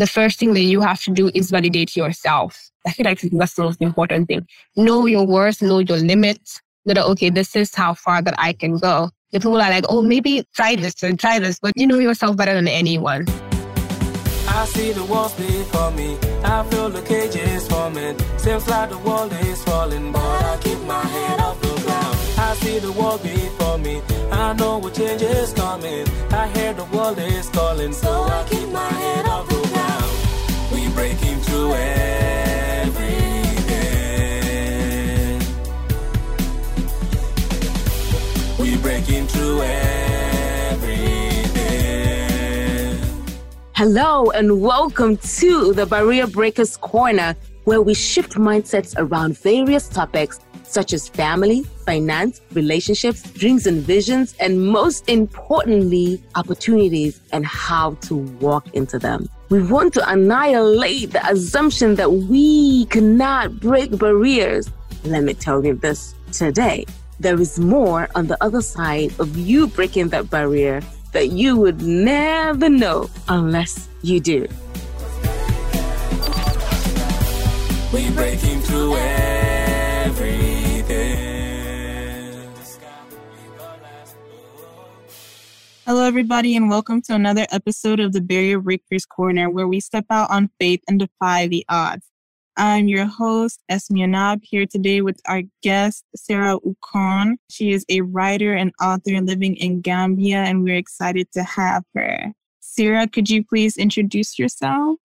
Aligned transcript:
the 0.00 0.06
first 0.06 0.38
thing 0.38 0.54
that 0.54 0.62
you 0.62 0.80
have 0.80 1.02
to 1.02 1.10
do 1.10 1.30
is 1.34 1.50
validate 1.50 1.94
yourself. 1.94 2.70
I 2.86 2.92
feel 2.92 3.04
like 3.04 3.20
that's 3.20 3.54
the 3.54 3.62
most 3.62 3.82
important 3.82 4.28
thing. 4.28 4.46
Know 4.76 5.04
your 5.06 5.26
worth, 5.26 5.60
know 5.60 5.80
your 5.80 5.98
limits. 5.98 6.60
That 6.86 6.96
okay, 6.96 7.28
this 7.28 7.54
is 7.54 7.74
how 7.74 7.92
far 7.92 8.22
that 8.22 8.34
I 8.38 8.54
can 8.54 8.78
go. 8.78 9.10
The 9.32 9.38
people 9.38 9.60
are 9.60 9.70
like, 9.70 9.84
oh, 9.90 10.00
maybe 10.00 10.46
try 10.54 10.76
this 10.76 11.02
and 11.02 11.20
try 11.20 11.38
this, 11.38 11.58
but 11.60 11.72
you 11.76 11.86
know 11.86 11.98
yourself 11.98 12.36
better 12.36 12.54
than 12.54 12.66
anyone. 12.66 13.26
I 14.48 14.64
see 14.64 14.92
the 14.92 15.04
walls 15.04 15.38
me. 15.38 16.16
I 16.42 16.64
feel 16.70 16.88
the 16.88 17.02
forming. 17.68 18.18
Seems 18.38 18.66
like 18.66 18.88
the 18.88 18.98
world 18.98 19.32
is 19.32 19.62
falling, 19.64 20.10
but 20.12 20.20
I 20.20 20.58
keep 20.62 20.80
my 20.80 21.04
head 21.04 21.40
off 21.40 21.60
the 21.60 21.68
ground. 21.82 22.16
I 22.38 22.54
see 22.54 22.78
the 22.78 22.92
wall 22.92 23.18
before 23.18 23.78
me. 23.78 24.00
I 24.32 24.54
know 24.54 24.78
what 24.78 24.94
change 24.94 25.22
is 25.22 25.52
coming. 25.52 26.06
I 26.32 26.48
hear 26.48 26.72
the 26.72 26.84
world 26.86 27.18
is 27.18 27.48
calling, 27.50 27.92
so 27.92 28.10
I 28.10 28.46
keep 28.48 28.68
my 28.70 28.88
head 28.88 29.26
off 29.26 29.49
Hello 43.74 44.30
and 44.32 44.60
welcome 44.60 45.16
to 45.16 45.72
the 45.72 45.86
Barrier 45.86 46.26
Breakers 46.26 46.76
Corner, 46.76 47.34
where 47.64 47.80
we 47.80 47.94
shift 47.94 48.32
mindsets 48.32 48.94
around 48.98 49.38
various 49.38 49.88
topics 49.88 50.38
such 50.64 50.92
as 50.92 51.08
family, 51.08 51.64
finance, 51.86 52.40
relationships, 52.52 53.22
dreams 53.32 53.66
and 53.66 53.82
visions, 53.82 54.34
and 54.38 54.66
most 54.66 55.08
importantly, 55.08 56.22
opportunities 56.34 57.20
and 57.32 57.46
how 57.46 57.94
to 58.02 58.16
walk 58.38 58.68
into 58.74 58.98
them. 58.98 59.28
We 59.50 59.60
want 59.64 59.94
to 59.94 60.08
annihilate 60.08 61.10
the 61.10 61.28
assumption 61.28 61.96
that 61.96 62.08
we 62.08 62.84
cannot 62.86 63.58
break 63.58 63.98
barriers. 63.98 64.70
Let 65.02 65.24
me 65.24 65.34
tell 65.34 65.64
you 65.64 65.74
this 65.74 66.14
today. 66.30 66.86
There 67.18 67.40
is 67.40 67.58
more 67.58 68.08
on 68.14 68.28
the 68.28 68.38
other 68.40 68.62
side 68.62 69.12
of 69.18 69.36
you 69.36 69.66
breaking 69.66 70.10
that 70.10 70.30
barrier 70.30 70.82
that 71.10 71.30
you 71.32 71.56
would 71.56 71.82
never 71.82 72.68
know 72.68 73.10
unless 73.28 73.88
you 74.02 74.20
do. 74.20 74.46
We 77.92 78.08
breaking 78.10 78.60
through 78.60 78.94
everything. 78.94 79.39
Hello, 85.90 86.04
everybody, 86.04 86.54
and 86.54 86.70
welcome 86.70 87.02
to 87.02 87.16
another 87.16 87.48
episode 87.50 87.98
of 87.98 88.12
the 88.12 88.20
Barrier 88.20 88.60
Breakers 88.60 89.04
Corner, 89.04 89.50
where 89.50 89.66
we 89.66 89.80
step 89.80 90.04
out 90.08 90.30
on 90.30 90.48
faith 90.60 90.80
and 90.86 91.00
defy 91.00 91.48
the 91.48 91.66
odds. 91.68 92.06
I'm 92.56 92.86
your 92.86 93.06
host, 93.06 93.60
Esmia 93.68 94.08
Nab, 94.08 94.38
here 94.44 94.66
today 94.66 95.00
with 95.00 95.20
our 95.26 95.42
guest, 95.64 96.04
Sarah 96.14 96.58
Ukon. 96.64 97.38
She 97.50 97.72
is 97.72 97.84
a 97.88 98.02
writer 98.02 98.54
and 98.54 98.70
author 98.80 99.20
living 99.20 99.56
in 99.56 99.80
Gambia, 99.80 100.36
and 100.36 100.62
we're 100.62 100.76
excited 100.76 101.26
to 101.32 101.42
have 101.42 101.82
her. 101.96 102.34
Sarah, 102.60 103.08
could 103.08 103.28
you 103.28 103.44
please 103.44 103.76
introduce 103.76 104.38
yourself? 104.38 104.96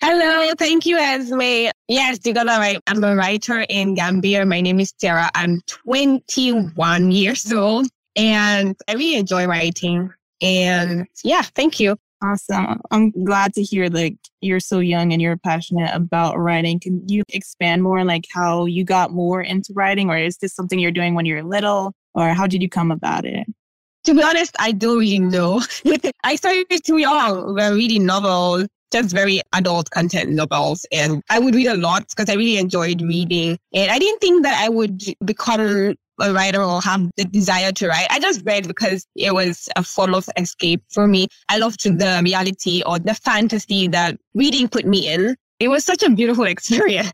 Hello, 0.00 0.54
thank 0.56 0.86
you, 0.86 0.96
Esme. 0.96 1.70
Yes, 1.86 2.18
you 2.24 2.32
got 2.32 2.46
right. 2.46 2.78
I'm 2.86 3.04
a 3.04 3.14
writer 3.14 3.66
in 3.68 3.92
Gambia. 3.94 4.46
My 4.46 4.62
name 4.62 4.80
is 4.80 4.94
Sarah. 4.98 5.30
I'm 5.34 5.60
21 5.66 7.10
years 7.10 7.52
old 7.52 7.88
and 8.16 8.74
I 8.88 8.94
really 8.94 9.16
enjoy 9.16 9.46
writing. 9.46 10.10
And 10.40 11.06
yeah, 11.24 11.42
thank 11.42 11.80
you. 11.80 11.96
Awesome. 12.22 12.80
I'm 12.90 13.10
glad 13.24 13.54
to 13.54 13.62
hear 13.62 13.88
like 13.88 14.16
you're 14.42 14.60
so 14.60 14.78
young 14.78 15.12
and 15.12 15.22
you're 15.22 15.38
passionate 15.38 15.90
about 15.94 16.38
writing. 16.38 16.78
Can 16.78 17.02
you 17.08 17.22
expand 17.30 17.82
more 17.82 17.98
on 17.98 18.06
like 18.06 18.26
how 18.32 18.66
you 18.66 18.84
got 18.84 19.10
more 19.10 19.40
into 19.40 19.72
writing 19.74 20.10
or 20.10 20.18
is 20.18 20.36
this 20.36 20.54
something 20.54 20.78
you're 20.78 20.90
doing 20.90 21.14
when 21.14 21.24
you're 21.24 21.42
little 21.42 21.94
or 22.14 22.28
how 22.34 22.46
did 22.46 22.60
you 22.62 22.68
come 22.68 22.90
about 22.90 23.24
it? 23.24 23.46
To 24.04 24.14
be 24.14 24.22
honest, 24.22 24.54
I 24.58 24.72
don't 24.72 24.98
really 24.98 25.18
know. 25.18 25.62
I 26.24 26.36
started 26.36 26.66
too 26.84 26.98
young. 26.98 27.54
We're 27.54 27.74
reading 27.74 28.04
novels, 28.04 28.66
just 28.92 29.14
very 29.14 29.40
adult 29.52 29.90
content 29.90 30.30
novels. 30.30 30.86
And 30.92 31.22
I 31.30 31.38
would 31.38 31.54
read 31.54 31.66
a 31.66 31.76
lot 31.76 32.08
because 32.08 32.28
I 32.28 32.36
really 32.36 32.58
enjoyed 32.58 33.00
reading. 33.02 33.58
And 33.74 33.90
I 33.90 33.98
didn't 33.98 34.20
think 34.20 34.42
that 34.42 34.62
I 34.62 34.68
would 34.68 35.02
become 35.24 35.96
a 36.20 36.32
writer 36.32 36.62
or 36.62 36.80
have 36.82 37.08
the 37.16 37.24
desire 37.24 37.72
to 37.72 37.88
write. 37.88 38.06
I 38.10 38.20
just 38.20 38.42
read 38.44 38.68
because 38.68 39.06
it 39.16 39.32
was 39.34 39.68
a 39.76 39.82
form 39.82 40.14
of 40.14 40.28
escape 40.36 40.82
for 40.90 41.06
me. 41.06 41.28
I 41.48 41.58
loved 41.58 41.82
the 41.82 42.20
reality 42.22 42.82
or 42.84 42.98
the 42.98 43.14
fantasy 43.14 43.88
that 43.88 44.18
reading 44.34 44.68
put 44.68 44.86
me 44.86 45.08
in. 45.12 45.36
It 45.58 45.68
was 45.68 45.84
such 45.84 46.02
a 46.02 46.10
beautiful 46.10 46.44
experience. 46.56 47.12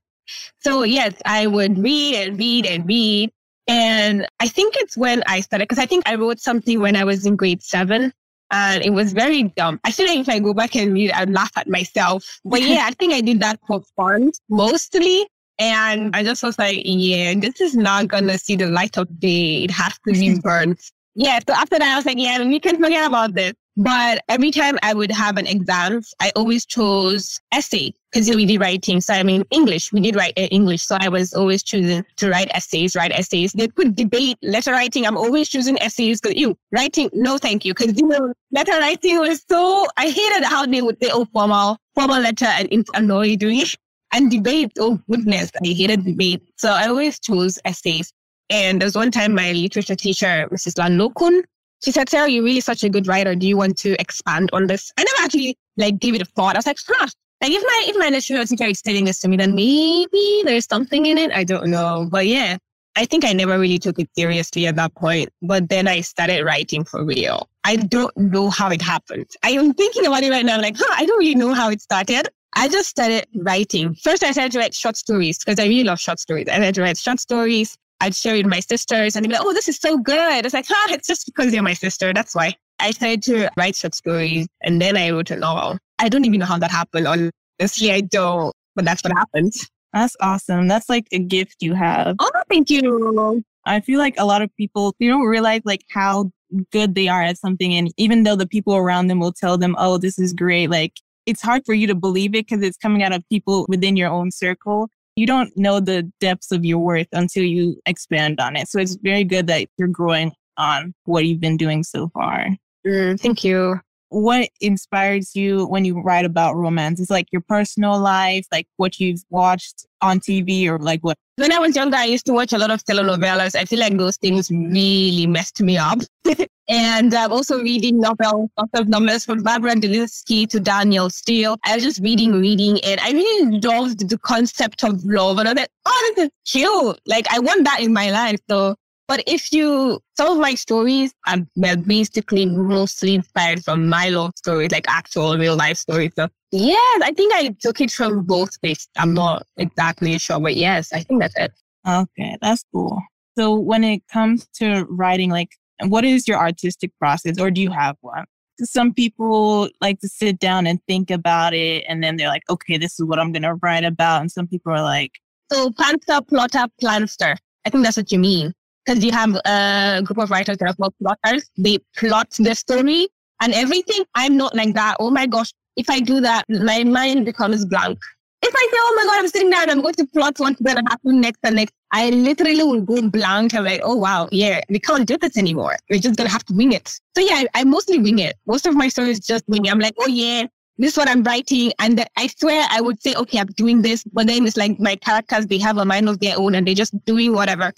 So 0.61 0.83
yes, 0.83 1.15
I 1.25 1.47
would 1.47 1.79
read 1.79 2.17
and 2.17 2.39
read 2.39 2.67
and 2.67 2.87
read. 2.87 3.31
And 3.69 4.27
I 4.41 4.49
think 4.49 4.75
it's 4.77 4.97
when 4.97 5.23
I 5.27 5.41
started, 5.41 5.69
because 5.69 5.83
I 5.83 5.87
think 5.87 6.09
I 6.09 6.15
wrote 6.15 6.39
something 6.39 6.81
when 6.81 6.95
I 6.95 7.05
was 7.05 7.27
in 7.27 7.37
grade 7.37 7.63
seven 7.63 8.13
and 8.51 8.85
it 8.85 8.91
was 8.91 9.13
very 9.13 9.45
dumb. 9.45 9.81
I 9.85 9.91
feel 9.91 10.07
like 10.07 10.19
if 10.19 10.29
I 10.29 10.39
go 10.39 10.55
back 10.55 10.77
and 10.77 10.93
read, 10.93 11.13
I'd 11.13 11.31
laugh 11.31 11.53
at 11.57 11.69
myself. 11.69 12.41
But 12.45 12.63
yeah, 12.63 12.85
I 12.87 12.93
think 12.93 13.13
I 13.13 13.21
did 13.21 13.41
that 13.41 13.59
for 13.67 13.83
fun 13.97 14.33
mostly. 14.49 15.27
And 15.59 16.15
I 16.15 16.23
just 16.23 16.43
was 16.43 16.59
like, 16.59 16.83
yeah, 16.85 17.35
this 17.35 17.61
is 17.61 17.75
not 17.75 18.09
going 18.09 18.27
to 18.29 18.39
see 18.39 18.57
the 18.57 18.67
light 18.67 18.99
of 18.99 19.19
day. 19.19 19.65
It 19.65 19.71
has 19.71 19.95
to 20.07 20.13
be 20.13 20.39
burned. 20.43 20.79
yeah. 21.15 21.39
So 21.47 21.55
after 21.55 21.79
that, 21.79 21.93
I 21.93 21.97
was 21.97 22.05
like, 22.05 22.19
yeah, 22.19 22.45
we 22.45 22.61
can 22.61 22.77
forget 22.83 23.07
about 23.07 23.35
this. 23.35 23.55
But 23.77 24.23
every 24.29 24.51
time 24.51 24.79
I 24.83 24.95
would 24.95 25.11
have 25.11 25.37
an 25.37 25.47
exam, 25.47 26.03
I 26.21 26.31
always 26.37 26.65
chose 26.65 27.41
essay 27.53 27.93
because 28.17 28.35
we 28.35 28.47
did 28.47 28.61
writing. 28.61 29.01
So 29.01 29.13
I 29.13 29.23
mean, 29.23 29.45
English, 29.51 29.93
we 29.93 30.01
did 30.01 30.17
write 30.17 30.33
uh, 30.39 30.49
English. 30.51 30.83
So 30.83 30.97
I 30.99 31.09
was 31.09 31.35
always 31.35 31.63
choosing 31.63 32.05
to 32.17 32.31
write 32.31 32.49
essays, 32.55 32.97
write 32.97 33.13
essays. 33.13 33.53
They 33.53 33.69
could 33.69 33.95
debate, 33.95 34.39
letter 34.43 34.73
writing. 34.73 35.07
I'm 35.07 35.19
always 35.19 35.49
choosing 35.49 35.79
essays 35.83 36.21
because 36.21 36.37
you 36.37 36.57
writing, 36.73 37.11
no, 37.13 37.37
thank 37.37 37.65
you. 37.65 37.75
Because 37.75 38.01
you 38.01 38.09
know, 38.09 38.33
letter 38.53 38.73
writing 38.73 39.19
was 39.19 39.45
so, 39.49 39.87
I 39.99 40.09
hated 40.09 40.45
how 40.45 40.65
they 40.65 40.81
would 40.81 40.97
say, 41.03 41.11
oh, 41.13 41.27
formal, 41.27 41.77
formal 41.95 42.21
letter 42.21 42.47
and 42.47 42.69
it 42.73 42.87
annoyed 42.95 43.43
me. 43.43 43.65
And 44.13 44.31
debate, 44.31 44.71
oh 44.79 45.01
goodness, 45.11 45.51
I 45.63 45.67
hated 45.67 46.05
debate. 46.05 46.41
So 46.57 46.71
I 46.71 46.87
always 46.87 47.19
chose 47.19 47.59
essays. 47.65 48.13
And 48.49 48.81
there 48.81 48.87
was 48.87 48.95
one 48.95 49.11
time 49.11 49.35
my 49.35 49.53
literature 49.53 49.97
teacher, 49.97 50.49
Mrs. 50.51 50.75
Lanlokun, 50.75 51.43
she 51.85 51.91
said, 51.91 52.09
Sarah, 52.09 52.31
you're 52.31 52.45
really 52.45 52.61
such 52.61 52.85
a 52.85 52.89
good 52.89 53.09
writer. 53.09 53.35
Do 53.35 53.47
you 53.47 53.57
want 53.57 53.77
to 53.79 54.01
expand 54.01 54.49
on 54.53 54.69
this? 54.69 54.93
I 54.97 55.03
never 55.03 55.25
actually 55.25 55.59
like 55.77 55.99
gave 55.99 56.15
it 56.15 56.23
a 56.23 56.25
thought. 56.25 56.55
I 56.55 56.59
was 56.59 56.67
like, 56.67 56.79
huh. 56.87 57.09
Like 57.43 57.53
if 57.53 57.63
my 57.63 57.85
if 57.87 57.97
my 57.97 58.11
teacher 58.11 58.37
is 58.37 58.83
telling 58.83 59.05
this 59.05 59.21
to 59.21 59.29
me, 59.29 59.37
then 59.37 59.55
maybe 59.55 60.43
there's 60.45 60.67
something 60.67 61.07
in 61.07 61.19
it. 61.19 61.33
I 61.33 61.45
don't 61.45 61.71
know. 61.71 62.09
But 62.11 62.27
yeah, 62.27 62.57
I 62.97 63.05
think 63.05 63.27
I 63.27 63.35
never 63.35 63.59
really 63.59 63.79
took 63.79 63.99
it 63.99 64.09
seriously 64.17 64.67
at 64.67 64.77
that 64.77 64.95
point. 64.95 65.29
But 65.43 65.69
then 65.69 65.87
I 65.87 66.01
started 66.01 66.45
writing 66.45 66.85
for 66.85 67.05
real. 67.05 67.49
I 67.65 67.77
don't 67.77 68.17
know 68.17 68.49
how 68.49 68.71
it 68.71 68.81
happened. 68.81 69.31
I 69.45 69.51
am 69.51 69.75
thinking 69.75 70.07
about 70.07 70.23
it 70.23 70.31
right 70.31 70.47
now. 70.47 70.55
I'm 70.55 70.63
like, 70.63 70.77
huh, 70.79 70.95
I 70.97 71.05
don't 71.05 71.19
really 71.19 71.35
know 71.35 71.53
how 71.53 71.69
it 71.69 71.83
started. 71.83 72.29
I 72.55 72.69
just 72.69 72.89
started 72.89 73.27
writing. 73.35 73.95
First, 74.03 74.25
I 74.25 74.33
started 74.33 74.53
to 74.53 74.59
write 74.59 74.75
short 74.75 74.97
stories 74.97 75.39
because 75.39 75.59
I 75.59 75.65
really 75.65 75.85
love 75.85 76.01
short 76.01 76.19
stories. 76.19 76.49
I 76.49 76.55
started 76.55 76.75
to 76.77 76.83
write 76.83 76.97
short 76.97 77.21
stories. 77.21 77.77
I'd 78.01 78.15
share 78.15 78.35
it 78.35 78.45
with 78.45 78.51
my 78.51 78.61
sisters 78.61 79.15
and 79.15 79.25
they'd 79.25 79.29
be 79.29 79.35
like, 79.35 79.45
oh, 79.45 79.53
this 79.53 79.69
is 79.69 79.77
so 79.79 79.99
good. 79.99 80.45
It's 80.47 80.55
like, 80.55 80.67
ah, 80.71 80.87
it's 80.89 81.07
just 81.07 81.27
because 81.27 81.53
you're 81.53 81.63
my 81.63 81.75
sister. 81.75 82.15
That's 82.15 82.35
why. 82.35 82.55
I 82.79 82.93
started 82.93 83.23
to 83.25 83.51
write 83.57 83.77
short 83.77 83.95
stories 83.95 84.49
and 84.63 84.81
then 84.81 84.97
I 84.97 85.11
wrote 85.11 85.31
a 85.31 85.37
novel. 85.37 85.79
I 85.99 86.09
don't 86.09 86.25
even 86.25 86.41
know 86.41 86.47
how 86.47 86.59
that 86.59 86.71
happened. 86.71 87.07
Honestly, 87.07 87.93
I 87.93 88.01
don't, 88.01 88.55
but 88.75 88.85
that's 88.85 89.03
what 89.03 89.13
happened. 89.17 89.53
That's 89.93 90.17
awesome. 90.21 90.69
That's 90.69 90.89
like 90.89 91.07
a 91.13 91.19
gift 91.19 91.57
you 91.61 91.75
have. 91.75 92.17
Oh, 92.19 92.31
thank 92.51 92.71
you. 92.71 93.43
I 93.65 93.81
feel 93.81 93.99
like 93.99 94.15
a 94.19 94.25
lot 94.25 94.43
of 94.43 94.55
people, 94.57 94.95
they 95.01 95.07
don't 95.07 95.23
realize 95.23 95.63
like 95.65 95.85
how 95.91 96.31
good 96.71 96.95
they 96.95 97.09
are 97.09 97.23
at 97.23 97.39
something. 97.39 97.75
And 97.75 97.93
even 97.97 98.23
though 98.23 98.37
the 98.37 98.47
people 98.47 98.77
around 98.77 99.09
them 99.09 99.19
will 99.19 99.33
tell 99.33 99.57
them, 99.57 99.75
oh, 99.79 99.99
this 99.99 100.19
is 100.19 100.33
great, 100.33 100.71
like 100.71 100.93
it's 101.25 101.43
hard 101.43 101.63
for 101.65 101.75
you 101.75 101.87
to 101.89 101.95
believe 101.95 102.35
it 102.35 102.47
because 102.47 102.63
it's 102.63 102.77
coming 102.77 103.03
out 103.03 103.13
of 103.13 103.27
people 103.29 103.67
within 103.69 103.97
your 103.97 104.11
own 104.11 104.31
circle 104.31 104.89
you 105.17 105.27
don't 105.27 105.57
know 105.57 105.81
the 105.81 106.11
depths 106.21 106.53
of 106.53 106.65
your 106.65 106.79
worth 106.79 107.09
until 107.13 107.43
you 107.43 107.81
expand 107.87 108.39
on 108.39 108.55
it. 108.55 108.69
So 108.69 108.79
it's 108.79 108.97
very 108.97 109.25
good 109.25 109.47
that 109.47 109.67
you're 109.79 109.89
growing 109.89 110.33
on 110.59 110.95
what 111.05 111.25
you've 111.25 111.41
been 111.41 111.57
doing 111.57 111.83
so 111.83 112.09
far. 112.09 112.49
Mm, 112.87 113.19
thank 113.19 113.43
you. 113.43 113.81
What 114.17 114.49
inspires 114.63 115.37
you 115.37 115.67
when 115.67 115.85
you 115.85 116.01
write 116.01 116.25
about 116.25 116.57
romance? 116.57 117.01
Is 117.01 117.11
like 117.11 117.27
your 117.33 117.43
personal 117.43 117.99
life, 117.99 118.47
like 118.51 118.67
what 118.79 118.99
you've 118.99 119.23
watched 119.29 119.87
on 120.01 120.21
TV 120.21 120.67
or 120.69 120.79
like 120.79 121.01
what? 121.03 121.19
When 121.37 121.53
I 121.53 121.59
was 121.59 121.77
younger, 121.77 121.99
I 121.99 122.07
used 122.07 122.25
to 122.25 122.33
watch 122.33 122.55
a 122.55 122.57
lot 122.57 122.71
of 122.71 122.83
telenovelas. 122.83 123.55
I 123.55 123.67
feel 123.67 123.79
like 123.79 123.99
those 123.99 124.17
things 124.17 124.51
really 124.51 125.27
messed 125.27 125.61
me 125.61 125.77
up. 125.77 125.99
and 126.67 127.13
I'm 127.13 127.31
also 127.31 127.61
reading 127.61 128.01
novels, 128.01 128.49
lots 128.57 128.71
of 128.73 128.89
novels 128.89 129.27
from 129.27 129.43
Barbara 129.43 129.75
Delinsky 129.75 130.49
to 130.49 130.61
Danielle 130.61 131.11
Steel. 131.11 131.59
I 131.67 131.75
was 131.75 131.85
just 131.85 132.01
reading, 132.01 132.41
reading, 132.41 132.81
and 132.85 132.99
I 133.01 133.11
really 133.11 133.61
loved 133.61 134.09
the 134.09 134.17
concept 134.17 134.83
of 134.83 135.05
love. 135.05 135.37
And 135.37 135.47
I 135.47 135.53
was 135.53 135.59
like, 135.59 135.71
oh, 135.85 136.13
this 136.17 136.25
is 136.25 136.31
cute. 136.51 136.99
Like, 137.05 137.31
I 137.31 137.39
want 137.39 137.65
that 137.65 137.81
in 137.83 137.93
my 137.93 138.11
life. 138.11 138.41
So 138.49 138.77
But 139.09 139.23
if 139.27 139.53
you, 139.53 140.01
some 140.17 140.33
of 140.33 140.39
my 140.39 140.55
stories 140.55 141.15
are 141.29 141.39
well, 141.55 141.77
basically 141.77 142.47
mostly 142.47 143.15
inspired 143.15 143.65
from 143.65 143.89
my 143.89 144.09
love 144.09 144.33
stories, 144.37 144.73
like 144.73 144.87
actual 144.89 145.39
real 145.39 145.57
life 145.57 145.77
stories. 145.77 146.13
So 146.17 146.29
yes, 146.51 147.03
I 147.05 147.13
think 147.13 147.33
I 147.35 147.55
took 147.61 147.81
it 147.81 147.93
from 147.93 148.25
both 148.25 148.61
places. 148.61 148.89
I'm 148.97 149.15
not 149.15 149.47
exactly 149.57 150.19
sure, 150.19 150.41
but 150.41 150.57
yes, 150.57 150.93
I 150.93 151.03
think 151.03 151.21
that's 151.21 151.37
it. 151.37 151.53
Okay, 151.89 152.37
that's 152.43 152.65
cool. 152.73 153.01
So 153.39 153.55
when 153.55 153.85
it 153.85 154.03
comes 154.13 154.49
to 154.57 154.87
writing, 154.89 155.31
like, 155.31 155.51
what 155.85 156.05
is 156.05 156.27
your 156.27 156.39
artistic 156.39 156.91
process 156.99 157.39
or 157.39 157.51
do 157.51 157.61
you 157.61 157.71
have 157.71 157.97
one? 158.01 158.25
Some 158.61 158.93
people 158.93 159.69
like 159.81 160.01
to 160.01 160.09
sit 160.09 160.39
down 160.41 160.67
and 160.67 160.81
think 160.89 161.11
about 161.11 161.53
it 161.53 161.85
and 161.87 162.03
then 162.03 162.17
they're 162.17 162.29
like, 162.29 162.45
okay, 162.49 162.79
this 162.79 162.99
is 162.99 163.05
what 163.05 163.19
I'm 163.19 163.31
going 163.31 163.43
to 163.43 163.55
write 163.63 163.85
about. 163.85 164.23
And 164.23 164.33
some 164.33 164.49
people 164.49 164.73
are 164.73 164.83
like, 164.83 165.13
so 165.53 165.71
pantser, 165.71 166.27
plotter, 166.27 166.67
planster. 166.81 167.37
I 167.67 167.71
think 167.71 167.85
that's 167.85 167.99
what 167.99 168.11
you 168.11 168.19
mean. 168.19 168.53
Because 168.87 169.05
you 169.05 169.11
have 169.11 169.35
a 169.45 170.03
group 170.05 170.19
of 170.19 170.31
writers 170.31 170.59
that 170.59 170.71
are 170.71 170.75
called 170.75 170.95
plotters. 171.03 171.51
They 171.57 171.79
plot 171.97 172.31
the 172.39 172.55
story 172.55 173.09
and 173.41 173.53
everything. 173.53 174.05
I'm 174.15 174.37
not 174.37 174.55
like 174.55 174.75
that. 174.75 174.97
Oh 175.01 175.11
my 175.11 175.27
gosh. 175.27 175.53
If 175.77 175.91
I 175.91 176.01
do 176.01 176.21
that, 176.21 176.45
my 176.49 176.85
mind 176.85 177.25
becomes 177.25 177.65
blank. 177.65 177.99
If 178.43 178.55
I 178.55 178.69
say, 178.71 178.77
oh 178.79 178.95
my 178.97 179.05
God, 179.05 179.19
I'm 179.19 179.29
sitting 179.29 179.51
down, 179.51 179.71
I'm 179.71 179.81
going 179.81 179.95
to 179.95 180.07
plot 180.07 180.39
what's 180.39 180.61
going 180.61 180.77
to 180.77 180.83
happen 180.89 181.21
next 181.21 181.41
and 181.43 181.57
next, 181.57 181.75
I 181.91 182.11
literally 182.11 182.63
will 182.63 182.81
go 182.81 183.09
blank. 183.09 183.55
I'm 183.55 183.65
like, 183.65 183.81
oh 183.83 183.97
wow, 183.97 184.29
yeah, 184.31 184.61
we 184.69 184.79
can't 184.79 185.07
do 185.07 185.19
this 185.19 185.37
anymore. 185.37 185.77
We're 185.91 185.99
just 185.99 186.17
to 186.19 186.29
have 186.29 186.45
to 186.45 186.55
wing 186.55 186.73
it. 186.73 186.89
So 187.17 187.23
yeah, 187.23 187.45
I, 187.55 187.61
I 187.61 187.65
mostly 187.65 187.99
wing 187.99 188.21
it. 188.21 188.37
Most 188.47 188.67
of 188.67 188.77
my 188.77 188.89
stories 188.89 189.19
just 189.19 189.45
wing 189.49 189.65
it. 189.65 189.73
I'm 189.73 189.81
like, 189.81 189.95
oh 189.99 190.07
yeah, 190.07 190.47
this 190.79 190.93
is 190.93 190.97
what 190.97 191.09
I'm 191.09 191.23
writing. 191.25 191.73
And 191.79 192.07
I 192.17 192.29
swear 192.29 192.67
I 192.71 192.81
would 192.81 193.03
say, 193.03 193.15
okay, 193.15 193.39
I'm 193.41 193.47
doing 193.49 193.83
this. 193.83 194.05
But 194.05 194.29
then 194.29 194.47
it's 194.47 194.57
like 194.57 194.79
my 194.79 194.97
characters, 194.97 195.47
they 195.47 195.59
have 195.59 195.79
a 195.79 195.85
mind 195.85 196.09
of 196.09 196.21
their 196.21 196.39
own 196.39 196.55
and 196.55 196.67
they're 196.67 196.75
just 196.75 196.95
doing 197.05 197.33
whatever. 197.33 197.73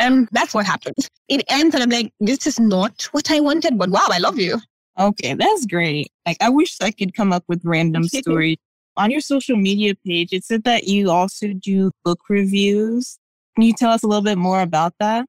And 0.00 0.28
that's 0.32 0.54
what 0.54 0.64
happens. 0.64 1.10
It 1.28 1.44
ends 1.48 1.74
and 1.74 1.84
I'm 1.84 1.90
like, 1.90 2.12
this 2.20 2.46
is 2.46 2.58
not 2.58 3.06
what 3.12 3.30
I 3.30 3.38
wanted, 3.38 3.78
but 3.78 3.90
wow, 3.90 4.06
I 4.08 4.18
love 4.18 4.38
you. 4.38 4.58
Okay, 4.98 5.34
that's 5.34 5.66
great. 5.66 6.10
Like, 6.26 6.38
I 6.40 6.48
wish 6.48 6.76
I 6.80 6.90
could 6.90 7.14
come 7.14 7.32
up 7.32 7.44
with 7.48 7.60
random 7.64 8.04
stories. 8.08 8.56
On 8.96 9.10
your 9.10 9.20
social 9.20 9.56
media 9.56 9.94
page, 10.06 10.32
it 10.32 10.44
said 10.44 10.64
that 10.64 10.84
you 10.84 11.10
also 11.10 11.48
do 11.52 11.90
book 12.04 12.20
reviews. 12.28 13.18
Can 13.54 13.64
you 13.64 13.74
tell 13.74 13.90
us 13.90 14.02
a 14.02 14.06
little 14.06 14.22
bit 14.22 14.38
more 14.38 14.62
about 14.62 14.94
that? 15.00 15.26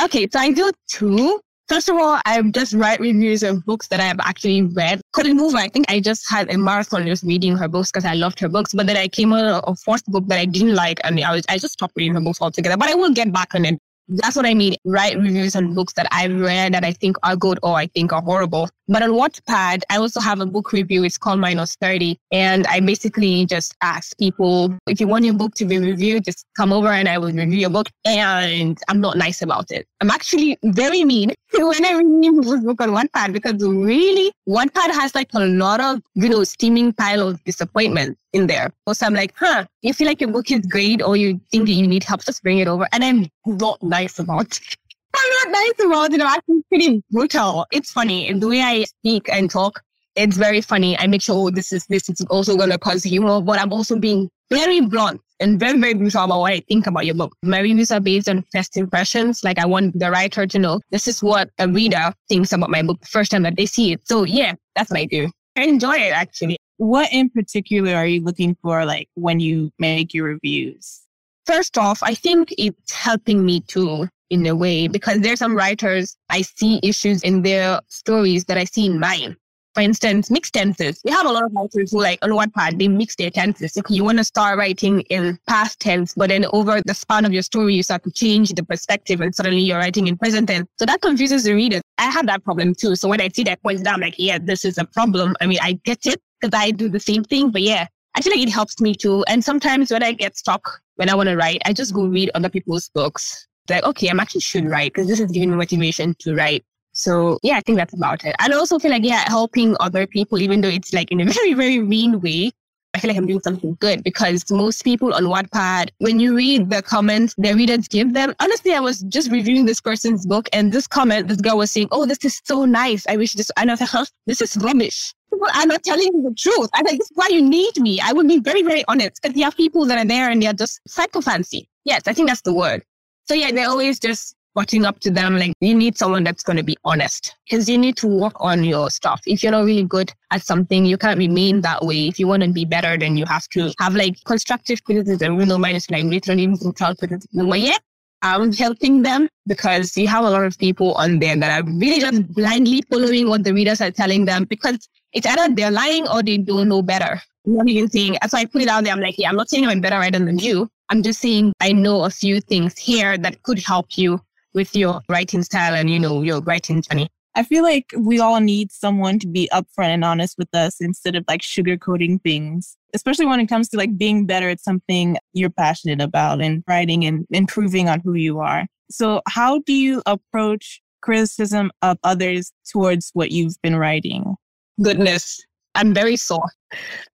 Okay, 0.00 0.28
so 0.32 0.38
I 0.38 0.52
do 0.52 0.70
two. 0.88 1.40
First 1.68 1.88
of 1.88 1.96
all, 1.96 2.20
I 2.24 2.42
just 2.42 2.74
write 2.74 3.00
reviews 3.00 3.42
of 3.42 3.64
books 3.64 3.88
that 3.88 4.00
I 4.00 4.04
have 4.04 4.20
actually 4.20 4.62
read. 4.62 5.00
Couldn't 5.12 5.36
move. 5.36 5.54
I 5.54 5.68
think 5.68 5.86
I 5.88 6.00
just 6.00 6.28
had 6.28 6.50
a 6.50 6.58
marathon 6.58 7.06
just 7.06 7.24
reading 7.24 7.56
her 7.56 7.68
books 7.68 7.90
because 7.90 8.04
I 8.04 8.14
loved 8.14 8.38
her 8.40 8.48
books. 8.48 8.72
But 8.72 8.86
then 8.86 8.96
I 8.96 9.08
came 9.08 9.32
on 9.32 9.62
a 9.66 9.74
fourth 9.76 10.04
book 10.06 10.26
that 10.26 10.38
I 10.38 10.44
didn't 10.44 10.74
like, 10.74 11.00
and 11.04 11.20
I 11.20 11.32
was 11.32 11.44
I 11.48 11.58
just 11.58 11.74
stopped 11.74 11.94
reading 11.96 12.14
her 12.14 12.20
books 12.20 12.40
altogether. 12.40 12.76
But 12.76 12.90
I 12.90 12.94
will 12.94 13.12
get 13.12 13.32
back 13.32 13.54
on 13.54 13.64
it 13.64 13.78
that's 14.08 14.36
what 14.36 14.46
I 14.46 14.54
mean. 14.54 14.76
Write 14.84 15.16
reviews 15.18 15.56
on 15.56 15.74
books 15.74 15.92
that 15.94 16.06
I've 16.10 16.38
read 16.38 16.74
that 16.74 16.84
I 16.84 16.92
think 16.92 17.16
are 17.22 17.36
good 17.36 17.58
or 17.62 17.76
I 17.76 17.86
think 17.86 18.12
are 18.12 18.22
horrible. 18.22 18.68
But 18.88 19.02
on 19.02 19.10
Wattpad, 19.10 19.82
I 19.90 19.96
also 19.96 20.20
have 20.20 20.40
a 20.40 20.46
book 20.46 20.72
review. 20.72 21.04
It's 21.04 21.16
called 21.16 21.40
Minus 21.40 21.76
30. 21.80 22.18
And 22.30 22.66
I 22.66 22.80
basically 22.80 23.46
just 23.46 23.74
ask 23.82 24.16
people, 24.18 24.76
if 24.86 25.00
you 25.00 25.06
want 25.06 25.24
your 25.24 25.34
book 25.34 25.54
to 25.54 25.64
be 25.64 25.78
reviewed, 25.78 26.24
just 26.24 26.46
come 26.56 26.72
over 26.72 26.88
and 26.88 27.08
I 27.08 27.18
will 27.18 27.32
review 27.32 27.58
your 27.58 27.70
book. 27.70 27.88
And 28.04 28.78
I'm 28.88 29.00
not 29.00 29.16
nice 29.16 29.40
about 29.40 29.70
it. 29.70 29.86
I'm 30.00 30.10
actually 30.10 30.58
very 30.64 31.04
mean 31.04 31.32
when 31.54 31.84
I 31.84 31.92
review 31.92 32.40
people's 32.40 32.64
book 32.64 32.80
on 32.80 32.90
Wattpad 32.90 33.32
because 33.32 33.62
really, 33.62 34.32
Wattpad 34.48 34.90
has 34.90 35.14
like 35.14 35.30
a 35.34 35.46
lot 35.46 35.80
of, 35.80 36.02
you 36.14 36.28
know, 36.28 36.44
steaming 36.44 36.92
pile 36.92 37.28
of 37.28 37.42
disappointment 37.44 38.18
in 38.32 38.46
there. 38.46 38.72
So 38.92 39.06
I'm 39.06 39.14
like, 39.14 39.34
huh, 39.36 39.66
you 39.82 39.92
feel 39.92 40.06
like 40.06 40.20
your 40.20 40.30
book 40.30 40.50
is 40.50 40.66
great 40.66 41.02
or 41.02 41.16
you 41.16 41.40
think 41.50 41.66
that 41.66 41.72
you 41.72 41.86
need 41.86 42.02
help, 42.02 42.24
just 42.24 42.42
bring 42.42 42.58
it 42.58 42.68
over. 42.68 42.88
And 42.92 43.04
I'm 43.04 43.28
not 43.46 43.82
nice 43.92 44.18
about. 44.18 44.58
I'm 45.14 45.30
not 45.38 45.60
nice 45.60 45.86
about 45.86 46.12
it. 46.14 46.20
I'm 46.20 46.26
actually 46.26 46.62
pretty 46.68 47.02
brutal. 47.10 47.66
It's 47.70 47.92
funny. 47.92 48.28
And 48.28 48.42
the 48.42 48.48
way 48.48 48.62
I 48.62 48.84
speak 48.84 49.28
and 49.30 49.50
talk, 49.50 49.82
it's 50.16 50.36
very 50.36 50.62
funny. 50.62 50.98
I 50.98 51.06
make 51.06 51.22
sure 51.22 51.36
oh, 51.36 51.50
this 51.50 51.72
is 51.72 51.86
this 51.86 52.08
is 52.08 52.24
also 52.30 52.56
gonna 52.56 52.78
cause 52.78 53.04
humor, 53.04 53.40
but 53.40 53.60
I'm 53.60 53.72
also 53.72 53.98
being 53.98 54.30
very 54.50 54.80
blunt 54.80 55.20
and 55.40 55.58
very, 55.58 55.78
very 55.78 55.94
brutal 55.94 56.24
about 56.24 56.40
what 56.40 56.52
I 56.52 56.60
think 56.60 56.86
about 56.86 57.04
your 57.04 57.14
book. 57.14 57.34
My 57.42 57.60
reviews 57.60 57.90
are 57.90 58.00
based 58.00 58.28
on 58.28 58.44
first 58.52 58.76
impressions. 58.76 59.42
Like 59.42 59.58
I 59.58 59.66
want 59.66 59.98
the 59.98 60.10
writer 60.10 60.46
to 60.46 60.58
know 60.58 60.80
this 60.90 61.08
is 61.08 61.22
what 61.22 61.50
a 61.58 61.68
reader 61.68 62.12
thinks 62.28 62.52
about 62.52 62.70
my 62.70 62.82
book 62.82 63.00
the 63.00 63.06
first 63.06 63.30
time 63.30 63.42
that 63.42 63.56
they 63.56 63.66
see 63.66 63.92
it. 63.92 64.06
So 64.06 64.24
yeah, 64.24 64.54
that's 64.76 64.90
what 64.90 65.00
I 65.00 65.06
do. 65.06 65.30
I 65.56 65.64
enjoy 65.64 65.96
it 65.96 66.12
actually. 66.12 66.58
What 66.78 67.12
in 67.12 67.28
particular 67.30 67.94
are 67.94 68.06
you 68.06 68.22
looking 68.22 68.56
for 68.62 68.84
like 68.84 69.08
when 69.14 69.40
you 69.40 69.70
make 69.78 70.14
your 70.14 70.26
reviews? 70.26 71.02
First 71.46 71.76
off, 71.76 72.02
I 72.02 72.14
think 72.14 72.54
it's 72.56 72.92
helping 72.92 73.44
me 73.44 73.60
too 73.60 74.08
in 74.30 74.46
a 74.46 74.54
way 74.54 74.88
because 74.88 75.20
there's 75.20 75.40
some 75.40 75.56
writers 75.56 76.16
I 76.30 76.42
see 76.42 76.80
issues 76.82 77.22
in 77.22 77.42
their 77.42 77.80
stories 77.88 78.44
that 78.44 78.56
I 78.56 78.64
see 78.64 78.86
in 78.86 79.00
mine. 79.00 79.36
For 79.74 79.80
instance, 79.80 80.30
mixed 80.30 80.52
tenses. 80.52 81.00
We 81.02 81.10
have 81.12 81.24
a 81.26 81.32
lot 81.32 81.44
of 81.44 81.52
writers 81.54 81.92
who 81.92 82.02
like 82.02 82.18
on 82.22 82.30
Wattpad, 82.30 82.78
they 82.78 82.88
mix 82.88 83.16
their 83.16 83.30
tenses. 83.30 83.76
If 83.76 83.84
you 83.88 84.04
want 84.04 84.18
to 84.18 84.24
start 84.24 84.58
writing 84.58 85.00
in 85.02 85.38
past 85.48 85.80
tense, 85.80 86.12
but 86.14 86.28
then 86.28 86.44
over 86.52 86.80
the 86.84 86.94
span 86.94 87.24
of 87.24 87.32
your 87.32 87.42
story, 87.42 87.74
you 87.74 87.82
start 87.82 88.04
to 88.04 88.10
change 88.10 88.50
the 88.50 88.62
perspective 88.62 89.20
and 89.22 89.34
suddenly 89.34 89.60
you're 89.60 89.78
writing 89.78 90.08
in 90.08 90.18
present 90.18 90.48
tense. 90.48 90.68
So 90.78 90.84
that 90.84 91.00
confuses 91.00 91.44
the 91.44 91.54
reader. 91.54 91.80
I 91.98 92.10
have 92.10 92.26
that 92.26 92.44
problem 92.44 92.74
too. 92.74 92.96
So 92.96 93.08
when 93.08 93.20
I 93.20 93.28
see 93.28 93.44
that 93.44 93.62
point 93.62 93.82
down, 93.82 93.94
I'm 93.94 94.00
like, 94.00 94.16
yeah, 94.18 94.38
this 94.38 94.64
is 94.64 94.76
a 94.76 94.84
problem. 94.84 95.34
I 95.40 95.46
mean, 95.46 95.58
I 95.62 95.72
get 95.84 96.04
it 96.06 96.20
because 96.40 96.56
I 96.58 96.70
do 96.70 96.90
the 96.90 97.00
same 97.00 97.24
thing, 97.24 97.50
but 97.50 97.62
yeah, 97.62 97.86
I 98.14 98.20
feel 98.20 98.32
like 98.32 98.46
it 98.46 98.52
helps 98.52 98.80
me 98.80 98.94
too. 98.94 99.24
And 99.28 99.42
sometimes 99.42 99.90
when 99.90 100.02
I 100.02 100.12
get 100.12 100.36
stuck, 100.36 100.80
when 100.96 101.08
I 101.08 101.14
want 101.14 101.28
to 101.28 101.36
write, 101.36 101.62
I 101.64 101.72
just 101.72 101.94
go 101.94 102.04
read 102.06 102.30
other 102.34 102.48
people's 102.48 102.90
books. 102.94 103.46
Like, 103.68 103.84
okay, 103.84 104.08
I'm 104.08 104.20
actually 104.20 104.40
should 104.42 104.66
write 104.66 104.92
because 104.92 105.08
this 105.08 105.20
is 105.20 105.30
giving 105.30 105.50
me 105.50 105.56
motivation 105.56 106.14
to 106.20 106.34
write. 106.34 106.64
So 106.92 107.38
yeah, 107.42 107.56
I 107.56 107.60
think 107.60 107.78
that's 107.78 107.94
about 107.94 108.24
it. 108.24 108.36
I 108.38 108.52
also 108.52 108.78
feel 108.78 108.90
like, 108.90 109.04
yeah, 109.04 109.24
helping 109.26 109.76
other 109.80 110.06
people, 110.06 110.40
even 110.40 110.60
though 110.60 110.68
it's 110.68 110.92
like 110.92 111.10
in 111.10 111.20
a 111.20 111.24
very, 111.32 111.54
very 111.54 111.78
mean 111.78 112.20
way, 112.20 112.52
I 112.94 112.98
feel 112.98 113.08
like 113.08 113.16
I'm 113.16 113.26
doing 113.26 113.40
something 113.40 113.78
good 113.80 114.04
because 114.04 114.50
most 114.50 114.84
people 114.84 115.14
on 115.14 115.24
Wattpad, 115.24 115.88
when 115.98 116.20
you 116.20 116.36
read 116.36 116.68
the 116.68 116.82
comments 116.82 117.34
the 117.38 117.54
readers 117.54 117.88
give 117.88 118.12
them, 118.12 118.34
honestly, 118.38 118.74
I 118.74 118.80
was 118.80 119.00
just 119.02 119.30
reviewing 119.30 119.64
this 119.64 119.80
person's 119.80 120.26
book 120.26 120.46
and 120.52 120.70
this 120.70 120.86
comment, 120.86 121.28
this 121.28 121.40
girl 121.40 121.56
was 121.56 121.72
saying, 121.72 121.88
Oh, 121.90 122.04
this 122.04 122.22
is 122.22 122.42
so 122.44 122.66
nice. 122.66 123.06
I 123.06 123.16
wish 123.16 123.32
this, 123.32 123.50
and 123.56 123.70
I 123.70 123.72
was 123.72 123.80
like, 123.80 123.90
huh, 123.90 124.04
this 124.26 124.42
is 124.42 124.56
rubbish. 124.58 125.14
People 125.32 125.48
are 125.54 125.66
not 125.66 125.82
telling 125.82 126.10
you 126.12 126.22
the 126.22 126.34
truth. 126.34 126.68
I 126.74 126.82
think 126.82 126.98
this 126.98 127.10
is 127.10 127.16
why 127.16 127.28
you 127.30 127.40
need 127.40 127.80
me. 127.80 128.00
I 128.00 128.12
would 128.12 128.28
be 128.28 128.38
very, 128.38 128.62
very 128.62 128.84
honest 128.86 129.20
because 129.22 129.36
you 129.36 129.44
have 129.44 129.56
people 129.56 129.86
that 129.86 129.98
are 129.98 130.06
there 130.06 130.30
and 130.30 130.42
they're 130.42 130.52
just 130.52 130.80
psychophancy. 130.86 131.68
Yes, 131.84 132.02
I 132.06 132.12
think 132.12 132.28
that's 132.28 132.42
the 132.42 132.52
word. 132.52 132.82
So 133.24 133.34
yeah, 133.34 133.50
they're 133.50 133.68
always 133.68 133.98
just 133.98 134.36
watching 134.54 134.84
up 134.84 135.00
to 135.00 135.10
them. 135.10 135.38
Like 135.38 135.54
you 135.60 135.74
need 135.74 135.96
someone 135.96 136.24
that's 136.24 136.42
going 136.42 136.56
to 136.56 136.62
be 136.62 136.76
honest 136.84 137.34
because 137.48 137.68
you 137.68 137.78
need 137.78 137.96
to 137.98 138.06
work 138.06 138.34
on 138.36 138.64
your 138.64 138.90
stuff. 138.90 139.20
If 139.26 139.42
you're 139.42 139.52
not 139.52 139.64
really 139.64 139.84
good 139.84 140.12
at 140.30 140.42
something, 140.42 140.84
you 140.84 140.98
can't 140.98 141.18
remain 141.18 141.60
that 141.62 141.84
way. 141.84 142.08
If 142.08 142.18
you 142.18 142.26
want 142.26 142.42
to 142.42 142.50
be 142.50 142.64
better, 142.64 142.98
then 142.98 143.16
you 143.16 143.24
have 143.26 143.48
to 143.50 143.72
have 143.78 143.94
like 143.94 144.22
constructive 144.24 144.84
criticism, 144.84 145.40
you 145.40 145.46
know, 145.46 145.58
minus 145.58 145.90
like 145.90 146.04
literally 146.04 146.46
neutral 146.46 146.94
criticism. 146.94 147.48
But 147.48 147.60
yeah, 147.60 147.78
I'm 148.22 148.52
helping 148.52 149.02
them 149.02 149.28
because 149.46 149.96
you 149.96 150.06
have 150.06 150.24
a 150.24 150.30
lot 150.30 150.44
of 150.44 150.56
people 150.56 150.94
on 150.94 151.18
there 151.18 151.36
that 151.36 151.62
are 151.62 151.68
really 151.72 152.00
just 152.00 152.32
blindly 152.32 152.82
following 152.90 153.28
what 153.28 153.42
the 153.42 153.52
readers 153.52 153.80
are 153.80 153.90
telling 153.90 154.24
them 154.24 154.44
because 154.44 154.88
it's 155.12 155.26
either 155.26 155.52
they're 155.54 155.72
lying 155.72 156.06
or 156.08 156.22
they 156.22 156.38
don't 156.38 156.68
know 156.68 156.82
better. 156.82 157.20
What 157.44 157.68
I'm 157.68 157.88
saying? 157.88 158.16
So 158.28 158.38
I 158.38 158.44
put 158.44 158.62
it 158.62 158.68
out 158.68 158.84
there. 158.84 158.92
I'm 158.92 159.00
like, 159.00 159.18
yeah, 159.18 159.28
I'm 159.28 159.36
not 159.36 159.50
saying 159.50 159.66
I'm 159.66 159.80
better 159.80 159.98
writer 159.98 160.20
than 160.20 160.38
you. 160.38 160.70
I'm 160.88 161.02
just 161.02 161.20
saying 161.20 161.52
I 161.60 161.72
know 161.72 162.04
a 162.04 162.10
few 162.10 162.40
things 162.40 162.78
here 162.78 163.18
that 163.18 163.42
could 163.42 163.58
help 163.58 163.98
you 163.98 164.20
with 164.54 164.76
your 164.76 165.00
writing 165.08 165.42
style 165.42 165.74
and, 165.74 165.90
you 165.90 165.98
know, 165.98 166.22
your 166.22 166.40
writing 166.42 166.82
journey. 166.82 167.08
I 167.34 167.42
feel 167.42 167.62
like 167.62 167.92
we 167.96 168.20
all 168.20 168.40
need 168.40 168.70
someone 168.70 169.18
to 169.20 169.26
be 169.26 169.48
upfront 169.52 169.88
and 169.88 170.04
honest 170.04 170.36
with 170.36 170.54
us 170.54 170.80
instead 170.80 171.16
of 171.16 171.24
like 171.28 171.40
sugarcoating 171.40 172.22
things, 172.22 172.76
especially 172.94 173.26
when 173.26 173.40
it 173.40 173.46
comes 173.46 173.68
to 173.70 173.78
like 173.78 173.96
being 173.96 174.26
better 174.26 174.50
at 174.50 174.60
something 174.60 175.16
you're 175.32 175.50
passionate 175.50 176.02
about 176.02 176.42
and 176.42 176.62
writing 176.68 177.04
and 177.04 177.26
improving 177.30 177.88
on 177.88 178.00
who 178.00 178.14
you 178.14 178.40
are. 178.40 178.66
So, 178.90 179.22
how 179.28 179.60
do 179.60 179.72
you 179.72 180.02
approach 180.04 180.82
criticism 181.00 181.70
of 181.80 181.98
others 182.04 182.52
towards 182.70 183.10
what 183.14 183.30
you've 183.30 183.60
been 183.62 183.76
writing? 183.76 184.36
Goodness, 184.82 185.42
I'm 185.74 185.94
very 185.94 186.16
sore. 186.16 186.50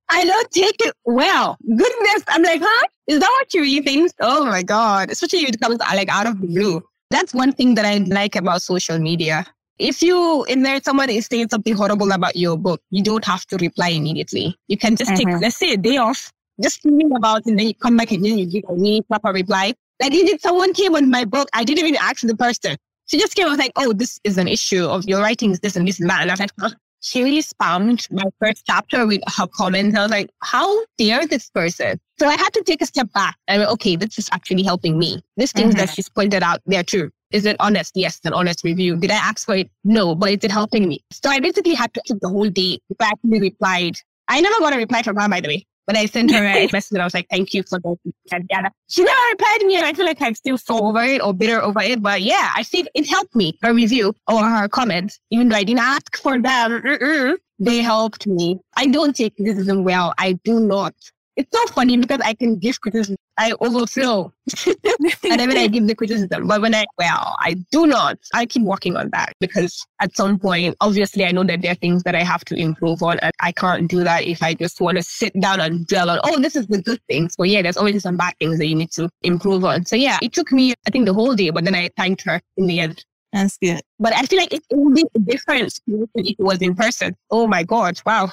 I 0.08 0.24
don't 0.24 0.50
take 0.50 0.76
it 0.80 0.94
well. 1.04 1.56
Goodness, 1.64 2.22
I'm 2.28 2.42
like, 2.42 2.62
huh? 2.64 2.86
Is 3.06 3.20
that 3.20 3.30
what 3.40 3.54
you 3.54 3.60
really 3.60 3.82
think? 3.82 4.12
Oh 4.20 4.44
my 4.44 4.62
God. 4.62 5.10
Especially 5.10 5.40
if 5.40 5.50
it 5.50 5.60
comes 5.60 5.78
like 5.78 6.08
out 6.08 6.26
of 6.26 6.40
the 6.40 6.46
blue. 6.46 6.82
That's 7.10 7.32
one 7.32 7.52
thing 7.52 7.74
that 7.76 7.84
I 7.84 7.98
like 7.98 8.36
about 8.36 8.62
social 8.62 8.98
media. 8.98 9.46
If 9.78 10.02
you 10.02 10.44
in 10.44 10.62
there 10.62 10.80
somebody 10.82 11.18
is 11.18 11.26
saying 11.26 11.48
something 11.50 11.74
horrible 11.74 12.10
about 12.12 12.36
your 12.36 12.56
book, 12.56 12.82
you 12.90 13.02
don't 13.02 13.24
have 13.24 13.46
to 13.46 13.56
reply 13.56 13.88
immediately. 13.88 14.56
You 14.66 14.76
can 14.76 14.96
just 14.96 15.12
mm-hmm. 15.12 15.30
take, 15.30 15.40
let's 15.40 15.56
say, 15.56 15.72
a 15.72 15.76
day 15.76 15.96
off, 15.96 16.32
just 16.60 16.82
think 16.82 17.12
about 17.16 17.40
it, 17.40 17.46
and 17.46 17.58
then 17.58 17.68
you 17.68 17.74
come 17.74 17.96
back 17.96 18.10
and 18.10 18.24
then 18.24 18.38
you 18.38 18.46
give 18.46 18.64
a 18.68 18.74
really 18.74 19.02
proper 19.02 19.32
reply. 19.32 19.74
Like, 20.00 20.12
if 20.14 20.40
someone 20.40 20.74
came 20.74 20.94
on 20.94 21.10
my 21.10 21.24
book, 21.24 21.48
I 21.52 21.64
didn't 21.64 21.84
even 21.84 21.96
ask 22.00 22.22
the 22.22 22.36
person. 22.36 22.76
She 23.06 23.18
just 23.18 23.34
came 23.34 23.46
and 23.46 23.52
was 23.52 23.58
like, 23.58 23.72
oh, 23.76 23.92
this 23.92 24.20
is 24.24 24.36
an 24.36 24.48
issue 24.48 24.84
of 24.84 25.04
your 25.08 25.20
writing 25.20 25.50
is 25.50 25.60
this 25.60 25.76
and 25.76 25.88
this 25.88 25.98
and 25.98 26.10
that. 26.10 26.22
And 26.22 26.30
I 26.30 26.34
was 26.34 26.40
like, 26.40 26.50
huh? 26.60 26.70
she 27.00 27.22
really 27.22 27.42
spammed 27.42 28.10
my 28.10 28.24
first 28.40 28.64
chapter 28.66 29.06
with 29.06 29.22
her 29.36 29.46
comments. 29.46 29.96
I 29.96 30.02
was 30.02 30.10
like, 30.10 30.30
how 30.42 30.84
dare 30.96 31.26
this 31.26 31.50
person? 31.50 31.98
So 32.18 32.26
I 32.26 32.36
had 32.36 32.50
to 32.54 32.62
take 32.62 32.82
a 32.82 32.86
step 32.86 33.12
back. 33.12 33.36
and 33.46 33.60
went, 33.60 33.70
okay, 33.72 33.96
this 33.96 34.18
is 34.18 34.28
actually 34.32 34.62
helping 34.62 34.98
me. 34.98 35.22
These 35.36 35.52
things 35.52 35.74
mm-hmm. 35.74 35.78
that 35.86 35.90
she's 35.90 36.08
pointed 36.08 36.42
out, 36.42 36.60
they're 36.66 36.82
true. 36.82 37.10
Is 37.30 37.44
it 37.44 37.56
honest? 37.60 37.92
Yes, 37.94 38.20
an 38.24 38.32
honest 38.32 38.64
review. 38.64 38.96
Did 38.96 39.10
I 39.10 39.16
ask 39.16 39.44
for 39.44 39.56
it? 39.56 39.70
No, 39.84 40.14
but 40.14 40.30
is 40.30 40.38
it 40.42 40.50
helping 40.50 40.88
me? 40.88 41.04
So 41.12 41.28
I 41.28 41.40
basically 41.40 41.74
had 41.74 41.92
to 41.94 42.00
keep 42.04 42.20
the 42.20 42.28
whole 42.28 42.48
day 42.48 42.78
before 42.88 43.06
I 43.06 43.10
actually 43.10 43.40
replied. 43.40 43.96
I 44.28 44.40
never 44.40 44.58
got 44.60 44.72
a 44.74 44.76
reply 44.76 45.02
from 45.02 45.16
her, 45.16 45.28
by 45.28 45.40
the 45.40 45.48
way. 45.48 45.66
But 45.86 45.96
I 45.96 46.04
sent 46.06 46.30
her 46.32 46.44
a 46.44 46.68
message 46.72 46.92
and 46.92 47.00
I 47.00 47.04
was 47.04 47.14
like, 47.14 47.26
thank 47.30 47.54
you 47.54 47.62
for 47.62 47.78
the 47.78 47.96
She 48.88 49.02
never 49.02 49.20
replied 49.32 49.56
to 49.60 49.66
me 49.66 49.76
and 49.76 49.86
I 49.86 49.94
feel 49.94 50.04
like 50.04 50.20
I'm 50.20 50.34
still 50.34 50.58
so 50.58 50.78
over 50.86 51.02
it 51.02 51.22
or 51.22 51.32
bitter 51.32 51.62
over 51.62 51.80
it. 51.80 52.02
But 52.02 52.20
yeah, 52.22 52.52
I 52.54 52.62
think 52.62 52.88
it 52.94 53.08
helped 53.08 53.34
me, 53.34 53.58
her 53.62 53.72
review 53.72 54.14
or 54.26 54.44
her 54.44 54.68
comments, 54.68 55.18
even 55.30 55.48
though 55.48 55.56
I 55.56 55.64
didn't 55.64 55.80
ask 55.80 56.16
for 56.18 56.38
them. 56.38 57.38
They 57.58 57.78
helped 57.78 58.26
me. 58.26 58.60
I 58.76 58.86
don't 58.86 59.16
take 59.16 59.36
criticism 59.36 59.82
well. 59.82 60.14
I 60.18 60.32
do 60.44 60.60
not. 60.60 60.94
It's 61.36 61.56
so 61.56 61.66
funny 61.72 61.96
because 61.96 62.20
I 62.22 62.34
can 62.34 62.58
give 62.58 62.80
criticism. 62.80 63.16
I 63.38 63.52
overflow. 63.60 64.32
and 64.66 65.40
then 65.40 65.56
I 65.56 65.68
give 65.68 65.86
the 65.86 65.94
criticism. 65.94 66.46
But 66.46 66.60
when 66.60 66.74
I, 66.74 66.84
well, 66.98 67.36
I 67.38 67.54
do 67.70 67.86
not. 67.86 68.18
I 68.34 68.46
keep 68.46 68.62
working 68.62 68.96
on 68.96 69.10
that 69.10 69.32
because 69.40 69.86
at 70.00 70.14
some 70.16 70.38
point, 70.38 70.76
obviously, 70.80 71.24
I 71.24 71.30
know 71.30 71.44
that 71.44 71.62
there 71.62 71.72
are 71.72 71.76
things 71.76 72.02
that 72.02 72.14
I 72.14 72.24
have 72.24 72.44
to 72.46 72.56
improve 72.56 73.02
on. 73.02 73.18
And 73.20 73.32
I 73.40 73.52
can't 73.52 73.88
do 73.88 74.02
that 74.04 74.24
if 74.24 74.42
I 74.42 74.54
just 74.54 74.80
want 74.80 74.98
to 74.98 75.02
sit 75.02 75.38
down 75.40 75.60
and 75.60 75.86
dwell 75.86 76.10
on, 76.10 76.18
oh, 76.24 76.40
this 76.40 76.56
is 76.56 76.66
the 76.66 76.82
good 76.82 77.00
things. 77.08 77.34
But 77.36 77.48
yeah, 77.48 77.62
there's 77.62 77.76
always 77.76 78.02
some 78.02 78.16
bad 78.16 78.34
things 78.38 78.58
that 78.58 78.66
you 78.66 78.74
need 78.74 78.90
to 78.92 79.08
improve 79.22 79.64
on. 79.64 79.86
So 79.86 79.96
yeah, 79.96 80.18
it 80.20 80.32
took 80.32 80.50
me, 80.50 80.74
I 80.86 80.90
think, 80.90 81.06
the 81.06 81.14
whole 81.14 81.34
day, 81.34 81.50
but 81.50 81.64
then 81.64 81.74
I 81.74 81.90
thanked 81.96 82.22
her 82.22 82.40
in 82.56 82.66
the 82.66 82.80
end. 82.80 83.04
That's 83.32 83.56
good. 83.58 83.80
But 83.98 84.14
I 84.14 84.22
feel 84.22 84.38
like 84.38 84.52
it 84.52 84.62
would 84.72 84.94
be 84.94 85.04
a 85.14 85.18
difference 85.18 85.80
if 85.86 86.08
it 86.14 86.36
was 86.38 86.60
in 86.60 86.74
person. 86.74 87.14
Oh 87.30 87.46
my 87.46 87.62
God. 87.62 88.00
Wow. 88.04 88.32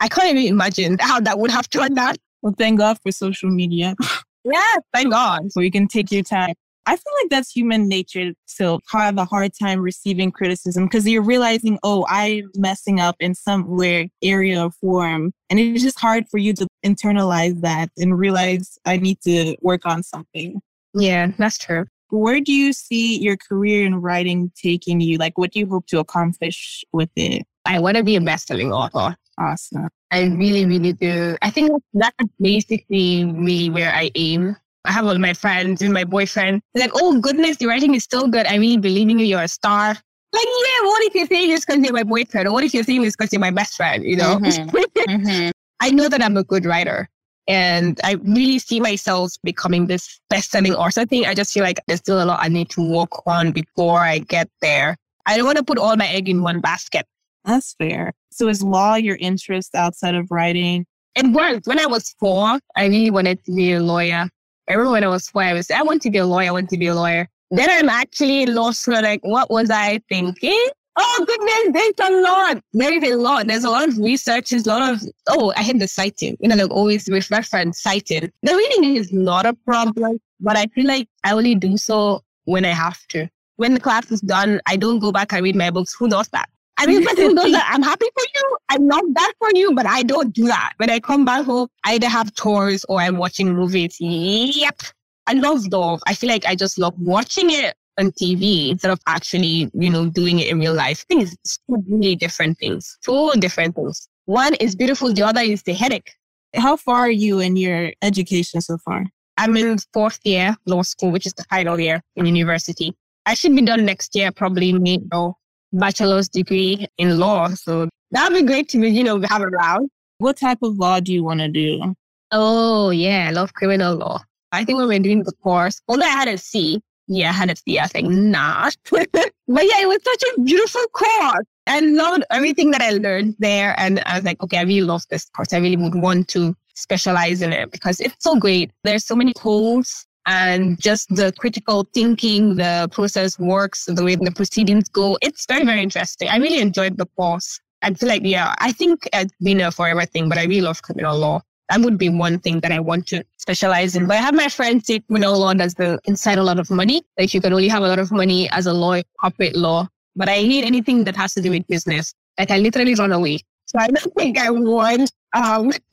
I 0.00 0.08
can't 0.08 0.36
even 0.36 0.46
imagine 0.46 0.98
how 1.00 1.20
that 1.20 1.38
would 1.38 1.50
have 1.50 1.68
turned 1.68 1.98
out. 1.98 2.16
Well, 2.42 2.54
thank 2.56 2.78
God 2.78 2.98
for 3.02 3.10
social 3.12 3.50
media. 3.50 3.96
Yeah, 4.50 4.76
thank 4.94 5.10
God. 5.10 5.50
So 5.52 5.60
you 5.60 5.70
can 5.70 5.88
take 5.88 6.12
your 6.12 6.22
time. 6.22 6.54
I 6.88 6.94
feel 6.94 7.12
like 7.20 7.30
that's 7.30 7.50
human 7.50 7.88
nature 7.88 8.32
to 8.58 8.78
have 8.92 9.18
a 9.18 9.24
hard 9.24 9.50
time 9.60 9.80
receiving 9.80 10.30
criticism 10.30 10.84
because 10.84 11.06
you're 11.06 11.20
realizing, 11.20 11.80
oh, 11.82 12.06
I'm 12.08 12.48
messing 12.54 13.00
up 13.00 13.16
in 13.18 13.34
some 13.34 13.66
weird 13.66 14.08
area 14.22 14.62
or 14.62 14.70
form. 14.70 15.32
And 15.50 15.58
it's 15.58 15.82
just 15.82 15.98
hard 15.98 16.28
for 16.28 16.38
you 16.38 16.52
to 16.54 16.66
internalize 16.84 17.60
that 17.62 17.90
and 17.98 18.16
realize 18.16 18.78
I 18.84 18.98
need 18.98 19.20
to 19.22 19.56
work 19.62 19.84
on 19.84 20.04
something. 20.04 20.60
Yeah, 20.94 21.32
that's 21.36 21.58
true. 21.58 21.86
Where 22.10 22.40
do 22.40 22.52
you 22.52 22.72
see 22.72 23.18
your 23.18 23.36
career 23.36 23.84
in 23.84 23.96
writing 23.96 24.52
taking 24.54 25.00
you? 25.00 25.18
Like, 25.18 25.36
what 25.36 25.50
do 25.50 25.58
you 25.58 25.66
hope 25.66 25.88
to 25.88 25.98
accomplish 25.98 26.84
with 26.92 27.10
it? 27.16 27.44
I 27.66 27.78
want 27.78 27.96
to 27.96 28.04
be 28.04 28.16
a 28.16 28.20
best-selling 28.20 28.72
author. 28.72 29.16
Awesome. 29.38 29.88
I 30.10 30.24
really, 30.24 30.64
really 30.64 30.92
do. 30.92 31.36
I 31.42 31.50
think 31.50 31.70
that's 31.92 32.16
basically 32.40 33.24
really 33.24 33.70
where 33.70 33.92
I 33.92 34.10
aim. 34.14 34.56
I 34.84 34.92
have 34.92 35.06
all 35.06 35.18
my 35.18 35.34
friends 35.34 35.82
and 35.82 35.92
my 35.92 36.04
boyfriend. 36.04 36.62
They're 36.74 36.84
like, 36.84 36.92
oh 36.94 37.20
goodness, 37.20 37.56
the 37.56 37.66
writing 37.66 37.94
is 37.94 38.06
so 38.08 38.28
good. 38.28 38.46
I 38.46 38.56
really 38.56 38.76
believe 38.76 39.08
in 39.08 39.18
you. 39.18 39.26
You're 39.26 39.42
a 39.42 39.48
star. 39.48 39.88
Like, 39.88 40.44
yeah, 40.44 40.84
what 40.84 41.02
if 41.04 41.14
you're 41.14 41.26
saying 41.26 41.50
this 41.50 41.64
because 41.64 41.82
you're 41.82 41.92
my 41.92 42.02
boyfriend? 42.02 42.48
Or 42.48 42.52
what 42.52 42.64
if 42.64 42.72
you're 42.72 42.84
saying 42.84 43.02
this 43.02 43.16
because 43.16 43.32
you're 43.32 43.40
my 43.40 43.50
best 43.50 43.74
friend? 43.74 44.04
You 44.04 44.16
know? 44.16 44.38
Mm-hmm. 44.38 44.76
mm-hmm. 45.10 45.50
I 45.80 45.90
know 45.90 46.08
that 46.08 46.22
I'm 46.22 46.36
a 46.36 46.44
good 46.44 46.64
writer. 46.64 47.08
And 47.48 48.00
I 48.02 48.12
really 48.12 48.58
see 48.58 48.80
myself 48.80 49.32
becoming 49.44 49.86
this 49.86 50.20
best-selling 50.30 50.74
author 50.74 51.06
thing. 51.06 51.26
I 51.26 51.34
just 51.34 51.52
feel 51.52 51.62
like 51.62 51.80
there's 51.86 52.00
still 52.00 52.22
a 52.22 52.24
lot 52.24 52.40
I 52.42 52.48
need 52.48 52.70
to 52.70 52.90
work 52.90 53.26
on 53.26 53.52
before 53.52 54.00
I 54.00 54.18
get 54.18 54.48
there. 54.60 54.96
I 55.26 55.36
don't 55.36 55.46
want 55.46 55.58
to 55.58 55.64
put 55.64 55.78
all 55.78 55.96
my 55.96 56.08
egg 56.08 56.28
in 56.28 56.42
one 56.42 56.60
basket. 56.60 57.06
That's 57.46 57.74
fair. 57.78 58.12
So 58.32 58.48
is 58.48 58.62
law 58.62 58.96
your 58.96 59.16
interest 59.16 59.74
outside 59.74 60.14
of 60.14 60.30
writing? 60.30 60.84
It 61.14 61.26
was. 61.28 61.62
When 61.64 61.78
I 61.78 61.86
was 61.86 62.14
four, 62.18 62.58
I 62.76 62.86
really 62.86 63.10
wanted 63.10 63.42
to 63.44 63.52
be 63.52 63.72
a 63.72 63.80
lawyer. 63.80 64.28
Remember 64.68 64.90
when 64.90 65.04
I 65.04 65.08
was 65.08 65.28
four, 65.28 65.42
I 65.42 65.54
was, 65.54 65.70
I 65.70 65.82
want 65.82 66.02
to 66.02 66.10
be 66.10 66.18
a 66.18 66.26
lawyer, 66.26 66.48
I 66.48 66.50
want 66.50 66.68
to 66.70 66.76
be 66.76 66.88
a 66.88 66.94
lawyer. 66.94 67.28
Then 67.52 67.70
I'm 67.70 67.88
actually 67.88 68.46
lost 68.46 68.80
school, 68.80 69.00
like, 69.00 69.20
what 69.22 69.48
was 69.48 69.70
I 69.70 70.00
thinking? 70.08 70.68
Oh 70.98 71.24
goodness, 71.26 71.92
there's 71.98 72.10
a 72.10 72.22
lot. 72.22 72.62
There 72.72 72.92
is 72.92 73.12
a 73.12 73.16
lot. 73.16 73.46
There's 73.46 73.64
a 73.64 73.70
lot 73.70 73.86
of 73.86 73.98
research. 73.98 74.48
There's 74.48 74.66
a 74.66 74.70
lot 74.70 74.94
of, 74.94 75.02
oh, 75.28 75.52
I 75.54 75.62
hate 75.62 75.78
the 75.78 75.86
citing. 75.86 76.36
You 76.40 76.48
know, 76.48 76.56
like 76.56 76.70
always 76.70 77.08
with 77.08 77.30
reference 77.30 77.82
citing. 77.82 78.32
The 78.42 78.56
reading 78.56 78.96
is 78.96 79.12
not 79.12 79.44
a 79.46 79.52
problem, 79.52 80.18
but 80.40 80.56
I 80.56 80.66
feel 80.66 80.86
like 80.86 81.08
I 81.22 81.32
only 81.32 81.54
do 81.54 81.76
so 81.76 82.22
when 82.44 82.64
I 82.64 82.70
have 82.70 83.06
to. 83.08 83.28
When 83.56 83.74
the 83.74 83.80
class 83.80 84.10
is 84.10 84.22
done, 84.22 84.60
I 84.66 84.76
don't 84.76 84.98
go 84.98 85.12
back 85.12 85.32
and 85.32 85.44
read 85.44 85.54
my 85.54 85.70
books. 85.70 85.94
Who 85.98 86.08
does 86.08 86.28
that? 86.28 86.48
I 86.78 86.86
mean, 86.86 87.04
but 87.04 87.16
knows 87.16 87.52
that 87.52 87.68
I'm 87.72 87.82
happy 87.82 88.06
for 88.14 88.24
you. 88.34 88.56
I'm 88.68 88.86
not 88.86 89.04
bad 89.14 89.32
for 89.38 89.48
you, 89.54 89.74
but 89.74 89.86
I 89.86 90.02
don't 90.02 90.32
do 90.32 90.46
that. 90.46 90.74
When 90.76 90.90
I 90.90 91.00
come 91.00 91.24
back 91.24 91.46
home, 91.46 91.68
I 91.84 91.94
either 91.94 92.08
have 92.08 92.34
chores 92.34 92.84
or 92.88 93.00
I'm 93.00 93.16
watching 93.16 93.54
movies. 93.54 93.96
Yep. 94.00 94.82
I 95.26 95.32
love 95.32 95.66
love. 95.72 96.02
I 96.06 96.14
feel 96.14 96.28
like 96.30 96.46
I 96.46 96.54
just 96.54 96.78
love 96.78 96.94
watching 96.98 97.50
it 97.50 97.74
on 97.98 98.12
TV 98.12 98.70
instead 98.70 98.90
of 98.90 99.00
actually, 99.06 99.70
you 99.74 99.90
know, 99.90 100.08
doing 100.08 100.38
it 100.38 100.48
in 100.48 100.60
real 100.60 100.74
life. 100.74 101.04
I 101.10 101.14
think 101.14 101.22
it's 101.22 101.58
two 101.68 101.82
really 101.88 102.14
different 102.14 102.58
things. 102.58 102.98
Two 103.04 103.32
different 103.38 103.74
things. 103.74 104.08
One 104.26 104.54
is 104.54 104.76
beautiful. 104.76 105.12
The 105.12 105.22
other 105.22 105.40
is 105.40 105.62
the 105.62 105.72
headache. 105.72 106.12
How 106.54 106.76
far 106.76 107.00
are 107.00 107.10
you 107.10 107.40
in 107.40 107.56
your 107.56 107.92
education 108.02 108.60
so 108.60 108.78
far? 108.78 109.06
I'm 109.38 109.56
in 109.56 109.78
fourth 109.92 110.20
year 110.24 110.56
law 110.66 110.82
school, 110.82 111.10
which 111.10 111.26
is 111.26 111.32
the 111.34 111.44
final 111.44 111.78
year 111.78 112.02
in 112.16 112.26
university. 112.26 112.94
I 113.26 113.34
should 113.34 113.54
be 113.54 113.62
done 113.62 113.84
next 113.84 114.14
year, 114.14 114.30
probably 114.30 114.72
May 114.72 114.98
or 115.12 115.34
bachelor's 115.72 116.28
degree 116.28 116.86
in 116.98 117.18
law. 117.18 117.48
So 117.48 117.88
that'd 118.10 118.36
be 118.36 118.44
great 118.44 118.68
to, 118.70 118.80
be, 118.80 118.90
you 118.90 119.04
know, 119.04 119.20
have 119.28 119.42
around. 119.42 119.90
What 120.18 120.38
type 120.38 120.58
of 120.62 120.78
law 120.78 121.00
do 121.00 121.12
you 121.12 121.22
want 121.22 121.40
to 121.40 121.48
do? 121.48 121.94
Oh, 122.32 122.90
yeah, 122.90 123.26
I 123.28 123.32
love 123.32 123.54
criminal 123.54 123.94
law. 123.94 124.20
I 124.52 124.64
think 124.64 124.78
when 124.78 124.88
we 124.88 124.96
are 124.96 125.00
doing 125.00 125.22
the 125.22 125.32
course, 125.42 125.80
although 125.88 126.06
I 126.06 126.10
had 126.10 126.28
a 126.28 126.38
C, 126.38 126.80
yeah, 127.08 127.30
I 127.30 127.32
had 127.32 127.50
a 127.50 127.56
C, 127.56 127.78
I 127.78 127.86
think 127.86 128.08
not. 128.08 128.74
but 128.90 129.08
yeah, 129.14 129.80
it 129.80 129.88
was 129.88 129.98
such 130.02 130.22
a 130.36 130.40
beautiful 130.40 130.82
course. 130.92 131.46
I 131.66 131.80
loved 131.80 132.24
everything 132.30 132.70
that 132.70 132.80
I 132.80 132.90
learned 132.90 133.36
there. 133.38 133.74
And 133.78 134.02
I 134.06 134.16
was 134.16 134.24
like, 134.24 134.42
okay, 134.42 134.58
I 134.58 134.62
really 134.62 134.82
love 134.82 135.02
this 135.10 135.28
course. 135.30 135.52
I 135.52 135.58
really 135.58 135.76
would 135.76 135.94
want 135.94 136.28
to 136.28 136.54
specialize 136.74 137.42
in 137.42 137.52
it 137.52 137.70
because 137.70 138.00
it's 138.00 138.16
so 138.20 138.36
great. 138.36 138.70
There's 138.84 139.04
so 139.04 139.16
many 139.16 139.32
tools 139.34 140.05
and 140.26 140.80
just 140.80 141.08
the 141.14 141.32
critical 141.38 141.86
thinking, 141.94 142.56
the 142.56 142.88
process 142.90 143.38
works, 143.38 143.84
the 143.86 144.04
way 144.04 144.16
the 144.16 144.32
proceedings 144.32 144.88
go. 144.88 145.16
It's 145.22 145.46
very, 145.46 145.64
very 145.64 145.82
interesting. 145.82 146.28
I 146.28 146.36
really 146.36 146.58
enjoyed 146.58 146.98
the 146.98 147.06
course. 147.16 147.60
I 147.82 147.94
feel 147.94 148.08
like, 148.08 148.22
yeah, 148.24 148.54
I 148.58 148.72
think 148.72 149.08
it's 149.12 149.32
been 149.40 149.60
a 149.60 149.70
forever 149.70 150.04
thing, 150.04 150.28
but 150.28 150.38
I 150.38 150.44
really 150.44 150.62
love 150.62 150.82
criminal 150.82 151.16
law. 151.16 151.42
That 151.68 151.80
would 151.80 151.98
be 151.98 152.08
one 152.08 152.38
thing 152.40 152.60
that 152.60 152.72
I 152.72 152.80
want 152.80 153.06
to 153.08 153.24
specialize 153.38 153.96
in. 153.96 154.06
But 154.06 154.16
I 154.16 154.20
have 154.20 154.34
my 154.34 154.48
friends 154.48 154.86
say 154.86 155.00
criminal 155.00 155.38
law 155.38 155.54
does 155.54 155.74
the 155.74 155.98
inside 156.04 156.38
a 156.38 156.42
lot 156.42 156.58
of 156.58 156.70
money. 156.70 157.02
Like 157.18 157.32
you 157.34 157.40
can 157.40 157.52
only 157.52 157.68
have 157.68 157.82
a 157.82 157.88
lot 157.88 157.98
of 157.98 158.10
money 158.10 158.48
as 158.50 158.66
a 158.66 158.72
lawyer, 158.72 159.02
corporate 159.20 159.56
law. 159.56 159.88
But 160.14 160.28
I 160.28 160.36
hate 160.36 160.64
anything 160.64 161.04
that 161.04 161.16
has 161.16 161.34
to 161.34 161.42
do 161.42 161.50
with 161.50 161.66
business. 161.66 162.14
Like 162.38 162.50
I 162.50 162.58
literally 162.58 162.94
run 162.94 163.12
away. 163.12 163.38
So 163.66 163.78
I 163.80 163.88
don't 163.88 164.14
think 164.14 164.38
I 164.38 164.50
want 164.50 165.10
um, 165.36 165.72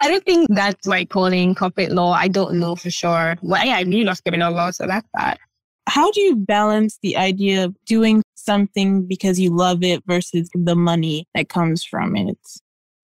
I 0.00 0.08
don't 0.08 0.24
think 0.24 0.48
that's 0.50 0.86
my 0.86 1.04
calling, 1.04 1.54
corporate 1.54 1.92
law. 1.92 2.12
I 2.12 2.28
don't 2.28 2.58
know 2.58 2.76
for 2.76 2.90
sure. 2.90 3.36
Well, 3.42 3.64
yeah, 3.64 3.76
I 3.76 3.82
really 3.82 4.04
love 4.04 4.22
criminal 4.22 4.52
law, 4.52 4.70
so 4.70 4.86
that's 4.86 5.08
that. 5.14 5.38
How 5.88 6.10
do 6.12 6.20
you 6.20 6.36
balance 6.36 6.98
the 7.02 7.16
idea 7.16 7.64
of 7.64 7.76
doing 7.84 8.22
something 8.34 9.06
because 9.06 9.38
you 9.38 9.54
love 9.54 9.82
it 9.82 10.02
versus 10.06 10.50
the 10.54 10.74
money 10.74 11.26
that 11.34 11.48
comes 11.48 11.84
from 11.84 12.16
it? 12.16 12.38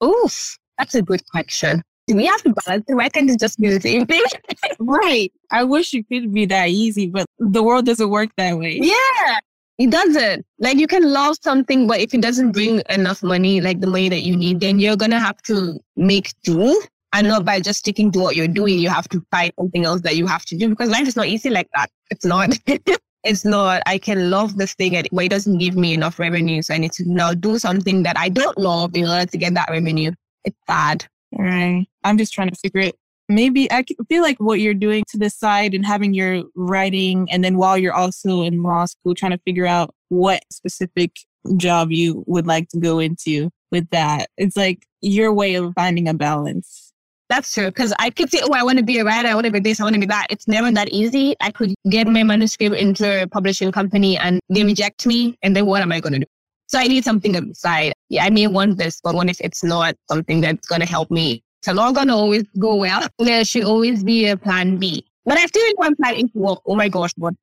Oof, 0.05 0.59
that's 0.79 0.95
a 0.95 1.03
good 1.03 1.23
question. 1.31 1.83
Do 2.09 2.17
we 2.17 2.27
have 2.27 2.43
to 2.43 2.55
balance 2.65 2.85
it? 2.89 2.95
Why 2.95 3.09
can't 3.09 3.31
it 3.31 3.39
just 3.39 3.61
be 3.61 3.69
the 3.69 3.81
same 3.81 4.07
thing? 4.07 4.23
right. 4.81 5.33
I 5.53 5.63
wish 5.63 5.95
it 5.95 6.09
could 6.09 6.33
be 6.33 6.47
that 6.47 6.69
easy, 6.69 7.09
but 7.09 7.27
the 7.39 7.63
world 7.63 7.87
doesn't 7.87 8.11
work 8.11 8.31
that 8.37 8.59
way. 8.59 8.81
Yeah. 8.83 9.39
It 9.79 9.91
doesn't. 9.91 10.45
Like 10.59 10.77
you 10.77 10.87
can 10.87 11.13
love 11.13 11.37
something, 11.43 11.87
but 11.87 12.01
if 12.01 12.15
it 12.15 12.21
doesn't 12.21 12.53
bring 12.53 12.83
enough 12.89 13.23
money, 13.23 13.61
like 13.61 13.81
the 13.81 13.87
money 13.87 14.09
that 14.09 14.23
you 14.23 14.37
need, 14.37 14.61
then 14.61 14.79
you're 14.79 14.97
gonna 14.97 15.19
have 15.19 15.41
to 15.43 15.79
make 15.97 16.33
do. 16.43 16.81
And 17.15 17.29
not 17.29 17.45
by 17.45 17.61
just 17.61 17.81
sticking 17.81 18.11
to 18.13 18.21
what 18.21 18.37
you're 18.37 18.49
doing, 18.49 18.79
you 18.79 18.89
have 18.89 19.09
to 19.11 19.23
find 19.31 19.53
something 19.59 19.85
else 19.85 20.01
that 20.03 20.17
you 20.17 20.27
have 20.27 20.47
to 20.47 20.57
do 20.57 20.69
because 20.69 20.89
life 20.89 21.07
is 21.07 21.17
not 21.17 21.27
easy 21.27 21.51
like 21.51 21.69
that. 21.75 21.91
It's 22.11 22.25
not. 22.25 22.57
it's 23.25 23.45
not. 23.45 23.83
I 23.87 23.99
can 23.99 24.31
love 24.31 24.57
this 24.57 24.75
thing, 24.75 25.03
but 25.13 25.25
it 25.25 25.29
doesn't 25.31 25.59
give 25.59 25.77
me 25.77 25.93
enough 25.93 26.19
revenue. 26.19 26.63
So 26.63 26.73
I 26.75 26.79
need 26.79 26.93
to 26.93 27.05
now 27.07 27.35
do 27.35 27.59
something 27.59 28.03
that 28.05 28.19
I 28.19 28.31
don't 28.31 28.57
love 28.57 28.97
in 28.97 29.07
order 29.07 29.27
to 29.27 29.37
get 29.37 29.53
that 29.55 29.69
revenue. 29.71 30.13
It's 30.45 30.57
bad. 30.67 31.05
Right. 31.39 31.87
I'm 32.05 32.19
just 32.19 32.33
trying 32.33 32.51
to 32.51 32.57
figure 32.57 32.81
it 32.81 32.97
maybe 33.35 33.71
I 33.71 33.85
feel 34.09 34.23
like 34.23 34.39
what 34.39 34.61
you're 34.61 34.75
doing 34.75 35.05
to 35.09 35.19
the 35.19 35.31
side 35.31 35.75
and 35.75 35.85
having 35.85 36.15
your 36.15 36.45
writing, 36.55 37.29
and 37.31 37.43
then 37.43 37.57
while 37.57 37.77
you're 37.79 37.95
also 37.95 38.43
in 38.43 38.63
law 38.63 38.87
school, 38.87 39.15
trying 39.15 39.33
to 39.33 39.41
figure 39.45 39.67
out 39.67 39.95
what 40.09 40.43
specific 40.51 41.17
job 41.57 41.91
you 41.91 42.25
would 42.27 42.47
like 42.47 42.69
to 42.69 42.79
go 42.79 42.99
into 42.99 43.51
with 43.71 43.89
that. 43.91 44.29
It's 44.37 44.57
like 44.57 44.87
your 45.01 45.33
way 45.33 45.55
of 45.55 45.73
finding 45.75 46.09
a 46.09 46.15
balance. 46.15 46.93
That's 47.29 47.53
true. 47.53 47.69
Because 47.69 47.95
I 47.99 48.11
could 48.11 48.31
say, 48.31 48.41
oh, 48.43 48.53
I 48.53 48.63
want 48.63 48.79
to 48.79 48.85
be 48.85 48.99
a 48.99 49.05
writer, 49.05 49.29
I 49.29 49.35
want 49.35 49.47
to 49.47 49.53
be 49.53 49.59
this, 49.59 49.81
I 49.81 49.85
want 49.85 49.95
to 49.95 50.01
be 50.01 50.07
that. 50.07 50.27
It's 50.29 50.47
never 50.47 50.71
that 50.71 50.91
easy. 50.91 51.35
I 51.41 51.51
could 51.51 51.75
get 51.89 52.07
my 52.07 52.23
manuscript 52.23 52.77
into 52.77 53.23
a 53.23 53.27
publishing 53.27 53.73
company 53.73 54.19
and 54.19 54.39
they 54.51 54.65
reject 54.65 55.07
me. 55.07 55.39
And 55.43 55.57
then 55.57 55.65
what 55.65 55.81
am 55.81 55.93
I 55.93 56.01
going 56.01 56.13
to 56.13 56.19
do? 56.21 56.27
So 56.67 56.79
I 56.79 56.87
need 56.89 57.05
something 57.05 57.35
on 57.37 57.49
the 57.49 57.55
side. 57.55 57.95
Yeah, 58.11 58.25
I 58.25 58.31
may 58.31 58.47
want 58.47 58.77
this, 58.77 59.01
but 59.03 59.15
what 59.15 59.31
if 59.31 59.41
it's 59.41 59.65
not 59.65 59.95
something 60.11 60.43
that's 60.43 60.67
going 60.69 60.83
to 60.83 60.87
help 60.87 61.11
me 61.11 61.43
it's 61.65 61.77
not 61.77 61.95
gonna 61.95 62.17
always 62.17 62.45
go 62.59 62.75
well. 62.75 63.07
There 63.19 63.45
should 63.45 63.65
always 63.65 64.03
be 64.03 64.27
a 64.27 64.37
plan 64.37 64.79
B. 64.79 65.07
But 65.25 65.39
I 65.39 65.47
still 65.47 65.63
want 65.79 65.97
plan 65.97 66.17
A 66.17 66.23
to 66.23 66.31
work. 66.35 66.59
Oh 66.67 66.75
my 66.75 66.89
gosh, 66.89 67.13
what 67.17 67.35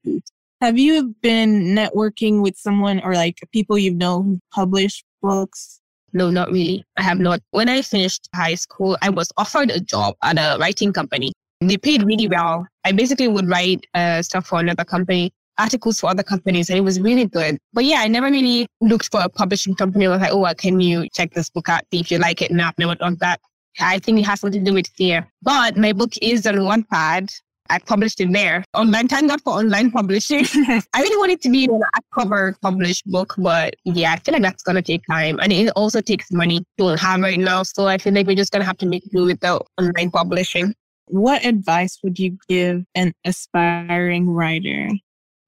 Have 0.59 0.77
you 0.77 1.15
been 1.21 1.73
networking 1.73 2.41
with 2.41 2.57
someone 2.57 2.99
or 3.01 3.13
like 3.13 3.39
people 3.53 3.77
you 3.77 3.93
know 3.93 4.21
who 4.21 4.39
publish 4.51 5.05
books? 5.21 5.79
No, 6.11 6.29
not 6.29 6.51
really. 6.51 6.83
I 6.97 7.03
have 7.03 7.19
not. 7.19 7.39
When 7.51 7.69
I 7.69 7.81
finished 7.81 8.27
high 8.35 8.55
school, 8.55 8.97
I 9.01 9.09
was 9.09 9.31
offered 9.37 9.71
a 9.71 9.79
job 9.79 10.15
at 10.21 10.37
a 10.37 10.57
writing 10.59 10.91
company. 10.91 11.31
They 11.61 11.77
paid 11.77 12.03
really 12.03 12.27
well. 12.27 12.67
I 12.83 12.91
basically 12.91 13.29
would 13.29 13.47
write 13.47 13.85
uh, 13.93 14.21
stuff 14.21 14.47
for 14.47 14.59
another 14.59 14.83
company, 14.83 15.31
articles 15.57 15.99
for 16.01 16.09
other 16.09 16.23
companies, 16.23 16.69
and 16.69 16.77
it 16.77 16.81
was 16.81 16.99
really 16.99 17.25
good. 17.25 17.57
But 17.71 17.85
yeah, 17.85 17.99
I 17.99 18.07
never 18.07 18.27
really 18.27 18.67
looked 18.81 19.11
for 19.11 19.21
a 19.21 19.29
publishing 19.29 19.75
company. 19.75 20.07
I 20.07 20.09
was 20.09 20.19
like, 20.21 20.31
oh, 20.33 20.53
can 20.55 20.81
you 20.81 21.07
check 21.13 21.33
this 21.33 21.49
book 21.49 21.69
out, 21.69 21.83
see 21.93 22.01
if 22.01 22.11
you 22.11 22.17
like 22.17 22.41
it? 22.41 22.51
And 22.51 22.61
I've 22.61 22.77
never 22.77 22.95
done 22.95 23.15
that. 23.21 23.39
I 23.79 23.99
think 23.99 24.19
it 24.19 24.25
has 24.25 24.41
something 24.41 24.63
to 24.63 24.71
do 24.71 24.75
with 24.75 24.87
fear. 24.87 25.27
But 25.41 25.77
my 25.77 25.93
book 25.93 26.13
is 26.21 26.45
on 26.45 26.55
Wattpad. 26.55 27.31
I 27.71 27.77
published 27.79 28.19
it 28.19 28.33
there. 28.33 28.63
Online, 28.73 29.07
thank 29.07 29.29
God 29.29 29.41
for 29.41 29.53
online 29.53 29.91
publishing. 29.91 30.43
I 30.55 31.01
really 31.01 31.17
want 31.17 31.31
it 31.31 31.41
to 31.43 31.49
be 31.49 31.65
an 31.65 31.81
cover 32.13 32.57
published 32.61 33.05
book, 33.05 33.35
but 33.37 33.75
yeah, 33.85 34.13
I 34.13 34.17
feel 34.17 34.33
like 34.33 34.41
that's 34.41 34.63
gonna 34.63 34.81
take 34.81 35.03
time. 35.05 35.39
And 35.39 35.53
it 35.53 35.69
also 35.75 36.01
takes 36.01 36.31
money 36.31 36.65
to 36.79 36.97
have 36.97 37.21
right 37.21 37.39
now. 37.39 37.63
So 37.63 37.87
I 37.87 37.99
feel 37.99 38.13
like 38.13 38.25
we're 38.25 38.35
just 38.35 38.51
gonna 38.51 38.65
have 38.65 38.77
to 38.79 38.87
make 38.87 39.03
do 39.11 39.25
with 39.25 39.39
the 39.41 39.61
online 39.79 40.09
publishing. 40.09 40.73
What 41.05 41.45
advice 41.45 41.99
would 42.03 42.17
you 42.17 42.37
give 42.47 42.85
an 42.95 43.13
aspiring 43.23 44.29
writer? 44.29 44.89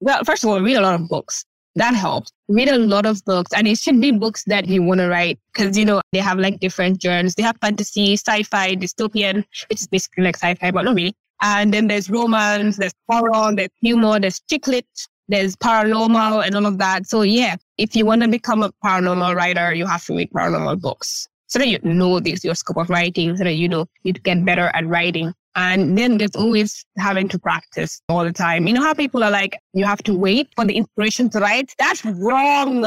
Well, 0.00 0.22
first 0.24 0.44
of 0.44 0.50
all, 0.50 0.60
read 0.60 0.76
a 0.76 0.80
lot 0.80 1.00
of 1.00 1.08
books. 1.08 1.44
That 1.74 1.94
helps. 1.94 2.30
Read 2.48 2.68
a 2.68 2.78
lot 2.78 3.06
of 3.06 3.24
books, 3.24 3.52
and 3.54 3.66
it 3.66 3.78
should 3.78 4.00
be 4.00 4.12
books 4.12 4.44
that 4.46 4.68
you 4.68 4.82
want 4.82 5.00
to 5.00 5.08
write 5.08 5.38
because 5.52 5.78
you 5.78 5.84
know 5.84 6.02
they 6.12 6.18
have 6.18 6.38
like 6.38 6.60
different 6.60 7.00
genres. 7.00 7.34
They 7.34 7.42
have 7.42 7.56
fantasy, 7.60 8.12
sci-fi, 8.14 8.76
dystopian, 8.76 9.44
which 9.68 9.80
is 9.80 9.86
basically 9.86 10.24
like 10.24 10.36
sci-fi, 10.36 10.70
but 10.70 10.84
not 10.84 10.94
really. 10.94 11.14
And 11.40 11.72
then 11.72 11.88
there's 11.88 12.10
romance, 12.10 12.76
there's 12.76 12.92
horror, 13.08 13.54
there's 13.54 13.70
humor, 13.80 14.20
there's 14.20 14.40
chick 14.48 14.66
lit, 14.68 14.86
there's 15.28 15.56
paranormal 15.56 16.46
and 16.46 16.54
all 16.54 16.66
of 16.66 16.78
that. 16.78 17.06
So 17.06 17.22
yeah, 17.22 17.56
if 17.78 17.96
you 17.96 18.04
want 18.04 18.22
to 18.22 18.28
become 18.28 18.62
a 18.62 18.70
paranormal 18.84 19.34
writer, 19.34 19.74
you 19.74 19.86
have 19.86 20.04
to 20.06 20.16
read 20.16 20.30
paranormal 20.30 20.80
books 20.80 21.26
so 21.46 21.58
that 21.58 21.68
you 21.68 21.78
know 21.82 22.20
this, 22.20 22.44
your 22.44 22.54
scope 22.54 22.76
of 22.76 22.88
writing, 22.88 23.36
so 23.36 23.44
that 23.44 23.54
you 23.54 23.68
know 23.68 23.86
you 24.04 24.12
get 24.12 24.44
better 24.44 24.70
at 24.74 24.86
writing. 24.86 25.34
And 25.54 25.98
then 25.98 26.18
there's 26.18 26.34
always 26.34 26.84
having 26.98 27.28
to 27.28 27.38
practice 27.38 28.00
all 28.08 28.24
the 28.24 28.32
time. 28.32 28.66
You 28.66 28.74
know 28.74 28.82
how 28.82 28.94
people 28.94 29.22
are 29.22 29.30
like, 29.30 29.58
you 29.74 29.84
have 29.84 30.02
to 30.04 30.14
wait 30.14 30.48
for 30.56 30.64
the 30.64 30.76
inspiration 30.76 31.28
to 31.30 31.40
write? 31.40 31.74
That's 31.78 32.04
wrong. 32.04 32.84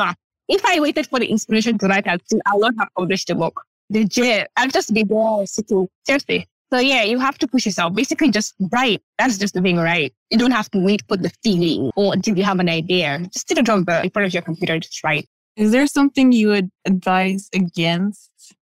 If 0.48 0.66
I 0.66 0.80
waited 0.80 1.08
for 1.08 1.20
the 1.20 1.28
inspiration 1.28 1.78
to 1.80 1.88
write, 1.88 2.08
I'll, 2.08 2.18
I'll 2.46 2.60
not 2.60 2.74
have 2.80 2.90
published 2.98 3.30
a 3.30 3.36
book. 3.36 3.62
Legit. 3.90 4.48
I'll 4.58 4.70
just 4.70 4.94
be 4.94 5.04
there 5.04 5.46
sitting. 5.46 5.88
Seriously. 6.06 6.48
So 6.74 6.80
yeah, 6.80 7.04
you 7.04 7.20
have 7.20 7.38
to 7.38 7.48
push 7.48 7.66
yourself. 7.66 7.94
Basically 7.94 8.32
just 8.32 8.56
write. 8.72 9.02
That's 9.20 9.38
just 9.38 9.54
the 9.54 9.62
thing, 9.62 9.78
right? 9.78 10.12
You 10.32 10.38
don't 10.40 10.52
have 10.52 10.70
to 10.72 10.80
wait 10.80 11.04
for 11.08 11.18
the 11.18 11.32
feeling 11.44 11.92
or 11.96 12.14
until 12.14 12.38
you 12.38 12.44
have 12.44 12.60
an 12.60 12.70
idea. 12.70 13.20
Just 13.32 13.48
sit 13.48 13.64
down 13.64 13.80
in 13.80 14.10
front 14.10 14.26
of 14.26 14.34
your 14.34 14.42
computer 14.42 14.74
and 14.74 14.82
just 14.82 15.04
write. 15.04 15.28
Is 15.56 15.72
there 15.72 15.86
something 15.88 16.32
you 16.32 16.50
would 16.50 16.70
advise 16.86 17.50
against? 17.54 18.32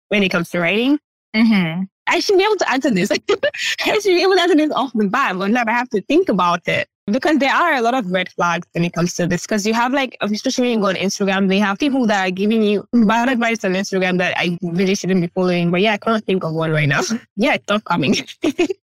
When 0.08 0.24
it 0.24 0.30
comes 0.30 0.50
to 0.50 0.60
writing? 0.60 0.98
Mm-hmm. 1.36 1.84
I 2.10 2.18
should 2.18 2.36
be 2.36 2.44
able 2.44 2.56
to 2.56 2.70
answer 2.70 2.90
this. 2.90 3.10
I 3.12 3.18
should 4.00 4.04
be 4.04 4.22
able 4.22 4.34
to 4.34 4.42
answer 4.42 4.56
this 4.56 4.72
off 4.72 4.92
the 4.94 5.06
bat, 5.06 5.38
but 5.38 5.50
now 5.50 5.62
I 5.66 5.70
have 5.70 5.88
to 5.90 6.02
think 6.02 6.28
about 6.28 6.66
it. 6.66 6.88
Because 7.06 7.38
there 7.38 7.52
are 7.52 7.74
a 7.74 7.80
lot 7.80 7.94
of 7.94 8.10
red 8.10 8.28
flags 8.30 8.66
when 8.72 8.84
it 8.84 8.92
comes 8.92 9.14
to 9.14 9.26
this. 9.26 9.42
Because 9.42 9.66
you 9.66 9.74
have 9.74 9.92
like, 9.92 10.16
especially 10.20 10.62
when 10.62 10.72
you 10.72 10.80
go 10.80 10.88
on 10.88 10.96
Instagram, 10.96 11.48
they 11.48 11.58
have 11.58 11.78
people 11.78 12.06
that 12.06 12.28
are 12.28 12.30
giving 12.30 12.62
you 12.62 12.86
bad 12.92 13.28
advice 13.28 13.64
on 13.64 13.74
Instagram 13.74 14.18
that 14.18 14.34
I 14.36 14.58
really 14.62 14.96
shouldn't 14.96 15.20
be 15.20 15.28
following. 15.28 15.70
But 15.70 15.82
yeah, 15.82 15.94
I 15.94 15.98
can't 15.98 16.24
think 16.24 16.44
of 16.44 16.52
one 16.52 16.72
right 16.72 16.88
now. 16.88 17.02
yeah, 17.36 17.54
it's 17.54 17.68
not 17.68 17.84
coming. 17.84 18.16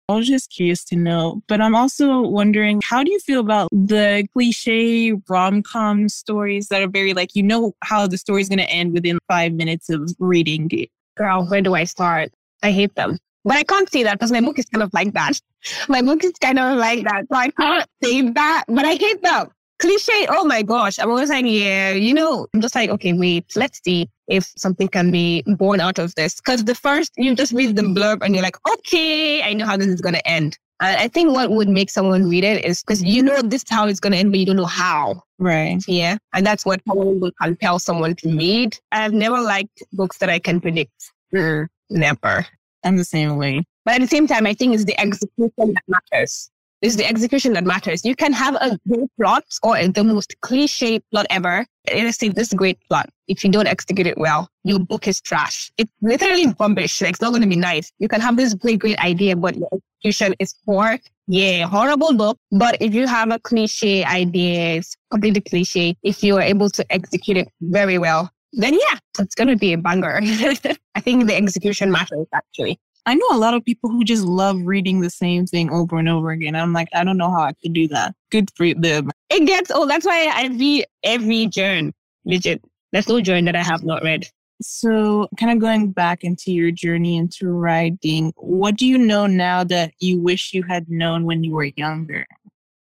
I 0.09 0.15
was 0.15 0.27
just 0.27 0.51
curious 0.51 0.85
to 0.87 0.97
know, 0.97 1.41
but 1.47 1.61
I'm 1.61 1.77
also 1.77 2.23
wondering 2.23 2.81
how 2.83 3.05
do 3.05 3.13
you 3.13 3.21
feel 3.21 3.39
about 3.39 3.69
the 3.71 4.27
cliche 4.33 5.13
rom 5.29 5.63
com 5.63 6.09
stories 6.09 6.67
that 6.69 6.83
are 6.83 6.89
very 6.89 7.15
like, 7.15 7.37
you 7.37 7.45
know, 7.45 7.75
how 7.83 8.09
the 8.09 8.19
story's 8.19 8.49
going 8.49 8.59
to 8.59 8.71
end 8.71 8.93
within 8.93 9.21
five 9.29 9.53
minutes 9.53 9.89
of 9.89 10.13
reading 10.19 10.69
it? 10.73 10.91
Girl, 11.17 11.47
where 11.47 11.63
do 11.63 11.75
I 11.75 11.85
start? 11.85 12.33
I 12.63 12.73
hate 12.73 12.95
them. 12.95 13.19
But 13.45 13.57
I 13.57 13.63
can't 13.63 13.91
say 13.91 14.03
that 14.03 14.19
because 14.19 14.33
my 14.33 14.41
book 14.41 14.59
is 14.59 14.67
kind 14.67 14.83
of 14.83 14.93
like 14.93 15.13
that. 15.15 15.41
My 15.89 16.03
book 16.03 16.23
is 16.25 16.33
kind 16.41 16.59
of 16.59 16.79
like 16.79 17.05
that. 17.05 17.25
So 17.31 17.37
I 17.37 17.51
can't 17.51 17.89
say 18.03 18.23
that, 18.31 18.65
but 18.69 18.85
I 18.85 18.95
hate 18.95 19.23
them. 19.23 19.49
Cliche, 19.79 20.27
oh 20.29 20.45
my 20.45 20.61
gosh. 20.61 20.99
I'm 20.99 21.09
always 21.09 21.31
like, 21.31 21.47
yeah, 21.47 21.93
you 21.93 22.13
know, 22.13 22.47
I'm 22.53 22.61
just 22.61 22.75
like, 22.75 22.91
okay, 22.91 23.15
wait, 23.15 23.47
let's 23.57 23.81
see 23.83 24.11
if 24.29 24.53
something 24.57 24.89
can 24.89 25.11
be 25.11 25.43
born 25.47 25.81
out 25.81 25.99
of 25.99 26.15
this. 26.17 26.37
Because 26.37 26.65
the 26.65 26.75
first, 26.75 27.13
you 27.17 27.35
just 27.35 27.53
read 27.53 27.77
the 27.77 27.83
blurb 27.83 28.19
and 28.23 28.35
you're 28.35 28.45
like, 28.45 28.59
okay, 28.75 29.43
I 29.43 29.55
know 29.55 29.65
how 29.65 29.79
this 29.79 29.87
is 29.87 30.03
going 30.03 30.15
to 30.15 30.29
end. 30.29 30.59
And 30.83 30.99
I 30.99 31.09
think 31.09 31.35
what 31.35 31.51
would 31.51 31.69
make 31.69 31.91
someone 31.91 32.29
read 32.29 32.45
it 32.45 32.65
is 32.65 32.83
because 32.83 33.03
you 33.03 33.23
know 33.23 33.41
this 33.43 33.63
is 33.63 33.71
how 33.71 33.87
it's 33.87 34.01
going 34.01 34.13
to 34.13 34.19
end, 34.19 34.33
but 34.33 34.39
you 34.39 34.47
don't 34.47 34.57
know 34.57 34.67
how. 34.67 35.23
Right. 35.39 35.83
Yeah. 35.87 36.19
And 36.35 36.47
that's 36.47 36.65
what 36.67 36.85
probably 36.85 37.17
will 37.17 37.33
compel 37.41 37.79
someone 37.79 38.17
to 38.17 38.37
read. 38.37 38.79
I've 38.93 39.13
never 39.13 39.41
liked 39.41 39.83
books 39.93 40.19
that 40.19 40.31
I 40.31 40.39
can 40.39 40.61
predict. 40.61 41.13
Mm, 41.35 41.69
never. 41.91 42.47
I'm 42.85 42.97
the 42.97 43.05
same 43.05 43.37
way. 43.37 43.65
But 43.85 43.95
at 43.95 44.01
the 44.01 44.07
same 44.07 44.27
time, 44.27 44.47
I 44.47 44.55
think 44.55 44.75
it's 44.75 44.85
the 44.85 44.99
execution 45.01 45.75
that 45.75 45.83
matters. 45.89 46.51
It's 46.83 46.97
the 46.97 47.07
execution 47.07 47.53
that 47.55 47.65
matters. 47.65 48.07
You 48.07 48.17
can 48.17 48.33
have 48.33 48.55
a 48.55 48.79
great 48.89 49.11
plot 49.19 49.45
or 49.63 49.87
the 49.87 50.03
most 50.03 50.35
cliche 50.41 51.01
plot 51.11 51.27
ever. 51.29 51.67
Let's 51.93 52.17
say 52.17 52.29
this 52.29 52.55
great 52.55 52.79
plot. 52.89 53.11
If 53.29 53.45
you 53.45 53.51
don't 53.51 53.67
execute 53.67 54.07
it 54.07 54.17
well, 54.17 54.49
your 54.65 54.79
book 54.79 55.07
is 55.07 55.21
trash. 55.21 55.71
It's 55.77 55.93
literally 56.01 56.55
rubbish. 56.59 57.03
Like, 57.03 57.11
it's 57.11 57.21
not 57.21 57.31
going 57.31 57.43
to 57.43 57.49
be 57.49 57.57
nice. 57.57 57.93
You 57.99 58.09
can 58.09 58.23
have 58.23 58.39
this 58.39 58.55
great, 58.55 58.79
great 58.79 58.99
idea, 58.99 59.37
but 59.37 59.57
your 59.57 59.69
execution 59.73 60.35
is 60.39 60.55
poor. 60.65 60.99
Yeah, 61.27 61.67
horrible 61.67 62.15
book. 62.15 62.39
But 62.51 62.79
if 62.81 62.95
you 62.95 63.07
have 63.07 63.31
a 63.31 63.39
cliche 63.39 64.03
idea, 64.03 64.77
it's 64.77 64.97
completely 65.11 65.43
cliche. 65.43 65.97
If 66.03 66.25
you 66.25 66.37
are 66.39 66.43
able 66.43 66.71
to 66.71 66.93
execute 66.93 67.37
it 67.37 67.49
very 67.61 67.99
well, 67.99 68.31
then 68.53 68.75
yeah, 68.75 68.99
it's 69.19 69.35
going 69.35 69.49
to 69.49 69.57
be 69.57 69.73
a 69.73 69.79
banger. 69.79 70.21
I 70.95 71.01
think 71.01 71.27
the 71.27 71.37
execution 71.37 71.91
matters 71.91 72.27
actually. 72.35 72.79
I 73.07 73.15
know 73.15 73.29
a 73.31 73.39
lot 73.39 73.55
of 73.55 73.65
people 73.65 73.91
who 73.91 74.05
just 74.05 74.25
love 74.25 74.61
reading 74.63 75.01
the 75.01 75.11
same 75.11 75.47
thing 75.47 75.71
over 75.71 75.99
and 75.99 76.09
over 76.09 76.31
again. 76.31 76.55
I'm 76.55 76.73
like, 76.73 76.89
I 76.95 77.03
don't 77.03 77.17
know 77.17 77.31
how 77.31 77.43
I 77.43 77.55
could 77.55 77.73
do 77.73 77.89
that. 77.89 78.15
Good 78.31 78.51
for 78.55 78.75
them. 78.75 79.11
It 79.31 79.47
gets 79.47 79.71
oh, 79.75 79.87
that's 79.87 80.05
why 80.05 80.31
I 80.33 80.49
read 80.49 80.87
every 81.03 81.47
journal. 81.47 81.93
Legit. 82.25 82.63
There's 82.93 83.09
no 83.09 83.21
journal 83.21 83.45
that 83.47 83.57
I 83.57 83.63
have 83.63 83.85
not 83.85 84.03
read. 84.03 84.27
So, 84.63 85.27
kind 85.39 85.53
of 85.53 85.59
going 85.59 85.93
back 85.93 86.23
into 86.23 86.53
your 86.53 86.71
journey 86.71 87.17
into 87.17 87.49
writing, 87.49 88.35
what 88.37 88.77
do 88.77 88.87
you 88.87 88.99
know 88.99 89.27
now 89.27 89.65
that 89.65 89.93
you 90.01 90.21
wish 90.21 90.53
you 90.53 90.63
had 90.65 90.91
known 90.91 91.25
when 91.25 91.43
you 91.43 91.53
were 91.53 91.71
younger? 91.77 92.27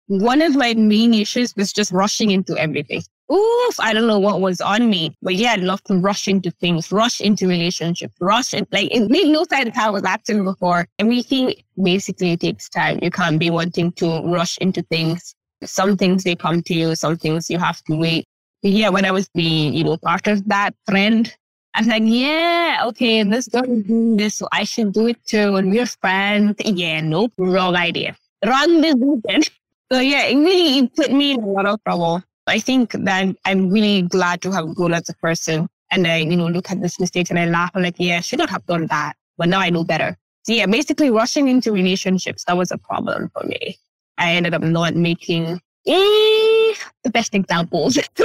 One 0.09 0.42
of 0.42 0.57
my 0.57 0.75
main 0.75 1.14
issues 1.14 1.55
was 1.55 1.73
just 1.73 1.92
rushing 1.92 2.33
into 2.33 2.59
everything 2.59 3.03
oof, 3.33 3.81
I 3.81 3.93
don't 3.93 4.07
know 4.07 4.19
what 4.19 4.40
was 4.40 4.61
on 4.61 4.90
me. 4.90 5.16
But 5.23 5.35
yeah, 5.35 5.53
I 5.53 5.57
love 5.57 5.83
to 5.85 5.97
rush 5.97 6.29
into 6.29 6.51
things, 6.51 6.90
rush 6.90 7.21
into 7.21 7.47
relationships, 7.47 8.14
rush 8.21 8.55
it. 8.55 8.69
Like 8.73 8.95
it 8.95 9.11
made 9.11 9.29
no 9.29 9.45
sense 9.45 9.77
how 9.77 9.88
I 9.88 9.90
was 9.90 10.05
acting 10.05 10.45
before. 10.45 10.87
Everything 10.99 11.55
basically 11.83 12.33
it 12.33 12.40
takes 12.40 12.69
time. 12.69 12.99
You 13.03 13.11
can't 13.11 13.38
be 13.38 13.51
wanting 13.51 13.93
to 13.93 14.23
rush 14.25 14.59
into 14.59 14.83
things. 14.83 15.35
Some 15.64 15.97
things 15.97 16.25
they 16.25 16.37
come 16.37 16.62
to 16.62 16.75
you, 16.75 16.95
some 16.95 17.16
things 17.16 17.51
you 17.51 17.59
have 17.59 17.83
to 17.85 17.97
wait. 17.97 18.27
But 18.62 18.73
yeah, 18.73 18.88
when 18.88 19.05
I 19.05 19.11
was 19.11 19.29
being, 19.35 19.75
you 19.75 19.85
know, 19.85 19.97
part 19.97 20.27
of 20.27 20.47
that 20.49 20.75
trend, 20.88 21.35
I 21.75 21.81
was 21.81 21.88
like, 21.88 22.03
yeah, 22.05 22.83
okay, 22.87 23.23
this 23.23 23.47
is 23.47 23.53
doing 23.53 24.16
this, 24.16 24.37
so 24.37 24.49
I 24.53 24.64
should 24.64 24.93
do 24.93 25.07
it 25.07 25.25
too. 25.25 25.57
And 25.57 25.71
we're 25.71 25.87
friends. 25.87 26.57
Yeah, 26.64 27.01
nope, 27.01 27.33
wrong 27.38 27.77
idea. 27.77 28.16
Wrong 28.45 28.81
decision. 28.81 29.43
So 29.93 29.99
yeah, 29.99 30.27
it 30.27 30.37
really 30.37 30.87
put 30.87 31.11
me 31.11 31.33
in 31.33 31.43
a 31.43 31.47
lot 31.47 31.66
of 31.66 31.83
trouble. 31.83 32.23
I 32.51 32.59
think 32.59 32.93
that 32.93 33.37
I'm 33.45 33.71
really 33.71 34.03
glad 34.03 34.43
to 34.43 34.51
have 34.51 34.75
grown 34.75 34.93
as 34.93 35.09
a 35.09 35.15
person. 35.15 35.69
And 35.93 36.07
I, 36.07 36.19
you 36.19 36.37
know, 36.37 36.49
look 36.49 36.71
at 36.71 36.81
this 36.83 36.99
mistake 36.99 37.31
and 37.31 37.39
I 37.39 37.47
laugh. 37.47 37.71
I'm 37.75 37.83
like, 37.83 37.95
yeah, 37.99 38.19
I 38.19 38.21
should 38.21 38.39
not 38.39 38.51
have 38.51 38.67
done 38.67 38.87
that. 38.89 39.15
But 39.39 39.49
now 39.49 39.61
I 39.61 39.71
know 39.71 39.85
better. 39.85 40.17
So 40.43 40.53
yeah, 40.53 40.67
basically 40.67 41.11
rushing 41.11 41.49
into 41.49 41.73
relationships, 41.73 42.45
that 42.45 42.57
was 42.57 42.71
a 42.71 42.79
problem 42.79 43.31
for 43.33 43.47
me. 43.47 43.79
I 44.19 44.33
ended 44.33 44.55
up 44.55 44.63
not 44.63 44.95
making 44.97 45.61
eh, 45.87 46.75
the 47.05 47.11
best 47.13 47.35
examples. 47.35 47.99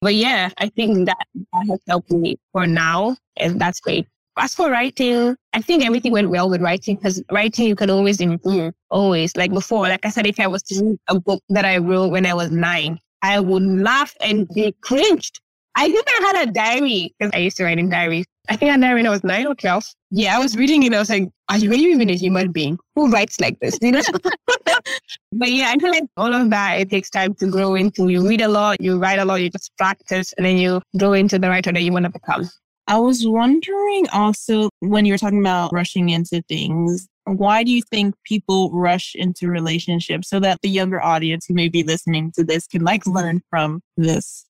but 0.00 0.14
yeah, 0.14 0.50
I 0.58 0.68
think 0.68 1.06
that, 1.06 1.26
that 1.34 1.66
has 1.68 1.80
helped 1.88 2.10
me 2.10 2.38
for 2.52 2.66
now. 2.66 3.16
And 3.36 3.60
that's 3.60 3.80
great. 3.80 4.06
As 4.36 4.54
for 4.54 4.70
writing, 4.70 5.36
I 5.52 5.60
think 5.60 5.84
everything 5.84 6.12
went 6.12 6.30
well 6.30 6.48
with 6.48 6.62
writing 6.62 6.96
because 6.96 7.22
writing 7.30 7.66
you 7.66 7.76
can 7.76 7.90
always 7.90 8.20
improve. 8.20 8.74
Always. 8.90 9.36
Like 9.36 9.52
before, 9.52 9.88
like 9.88 10.04
I 10.04 10.10
said, 10.10 10.26
if 10.26 10.38
I 10.38 10.46
was 10.46 10.62
to 10.64 10.84
read 10.84 10.98
a 11.08 11.20
book 11.20 11.42
that 11.48 11.64
I 11.64 11.78
wrote 11.78 12.10
when 12.10 12.26
I 12.26 12.34
was 12.34 12.50
nine, 12.50 12.98
I 13.22 13.40
would 13.40 13.62
laugh 13.62 14.14
and 14.20 14.48
be 14.48 14.74
cringed. 14.80 15.40
I 15.76 15.88
think 15.88 16.04
I 16.08 16.32
had 16.34 16.48
a 16.48 16.52
diary 16.52 17.14
because 17.18 17.32
I 17.34 17.38
used 17.38 17.56
to 17.58 17.64
write 17.64 17.78
in 17.78 17.90
diaries. 17.90 18.26
I 18.48 18.56
think 18.56 18.72
I 18.72 18.76
diary 18.76 19.00
when 19.00 19.06
I 19.06 19.10
was 19.10 19.22
nine 19.22 19.46
or 19.46 19.54
12. 19.54 19.84
Yeah, 20.10 20.36
I 20.36 20.40
was 20.40 20.56
reading 20.56 20.82
it. 20.82 20.92
I 20.92 20.98
was 20.98 21.10
like, 21.10 21.28
are 21.48 21.58
you 21.58 21.72
even 21.72 22.10
a 22.10 22.16
human 22.16 22.50
being 22.50 22.78
who 22.96 23.10
writes 23.10 23.38
like 23.40 23.60
this? 23.60 23.78
You 23.80 23.92
know? 23.92 24.02
but 25.32 25.50
yeah, 25.50 25.70
I 25.70 25.78
feel 25.78 25.90
like 25.90 26.04
all 26.16 26.34
of 26.34 26.50
that, 26.50 26.80
it 26.80 26.90
takes 26.90 27.10
time 27.10 27.34
to 27.34 27.46
grow 27.46 27.76
into. 27.76 28.08
You 28.08 28.26
read 28.26 28.40
a 28.40 28.48
lot, 28.48 28.80
you 28.80 28.98
write 28.98 29.20
a 29.20 29.24
lot, 29.24 29.36
you 29.36 29.50
just 29.50 29.70
practice, 29.76 30.32
and 30.32 30.44
then 30.44 30.56
you 30.56 30.82
grow 30.98 31.12
into 31.12 31.38
the 31.38 31.48
writer 31.48 31.70
that 31.72 31.82
you 31.82 31.92
want 31.92 32.06
to 32.06 32.10
become. 32.10 32.50
I 32.90 32.98
was 32.98 33.24
wondering 33.24 34.08
also 34.12 34.68
when 34.80 35.04
you 35.04 35.12
were 35.12 35.18
talking 35.18 35.38
about 35.38 35.72
rushing 35.72 36.08
into 36.08 36.42
things, 36.48 37.06
why 37.22 37.62
do 37.62 37.70
you 37.70 37.82
think 37.82 38.16
people 38.24 38.68
rush 38.72 39.14
into 39.14 39.46
relationships 39.46 40.28
so 40.28 40.40
that 40.40 40.58
the 40.60 40.68
younger 40.68 41.00
audience 41.00 41.46
who 41.46 41.54
may 41.54 41.68
be 41.68 41.84
listening 41.84 42.32
to 42.32 42.42
this 42.42 42.66
can 42.66 42.82
like 42.82 43.06
learn 43.06 43.42
from 43.48 43.80
this? 43.96 44.44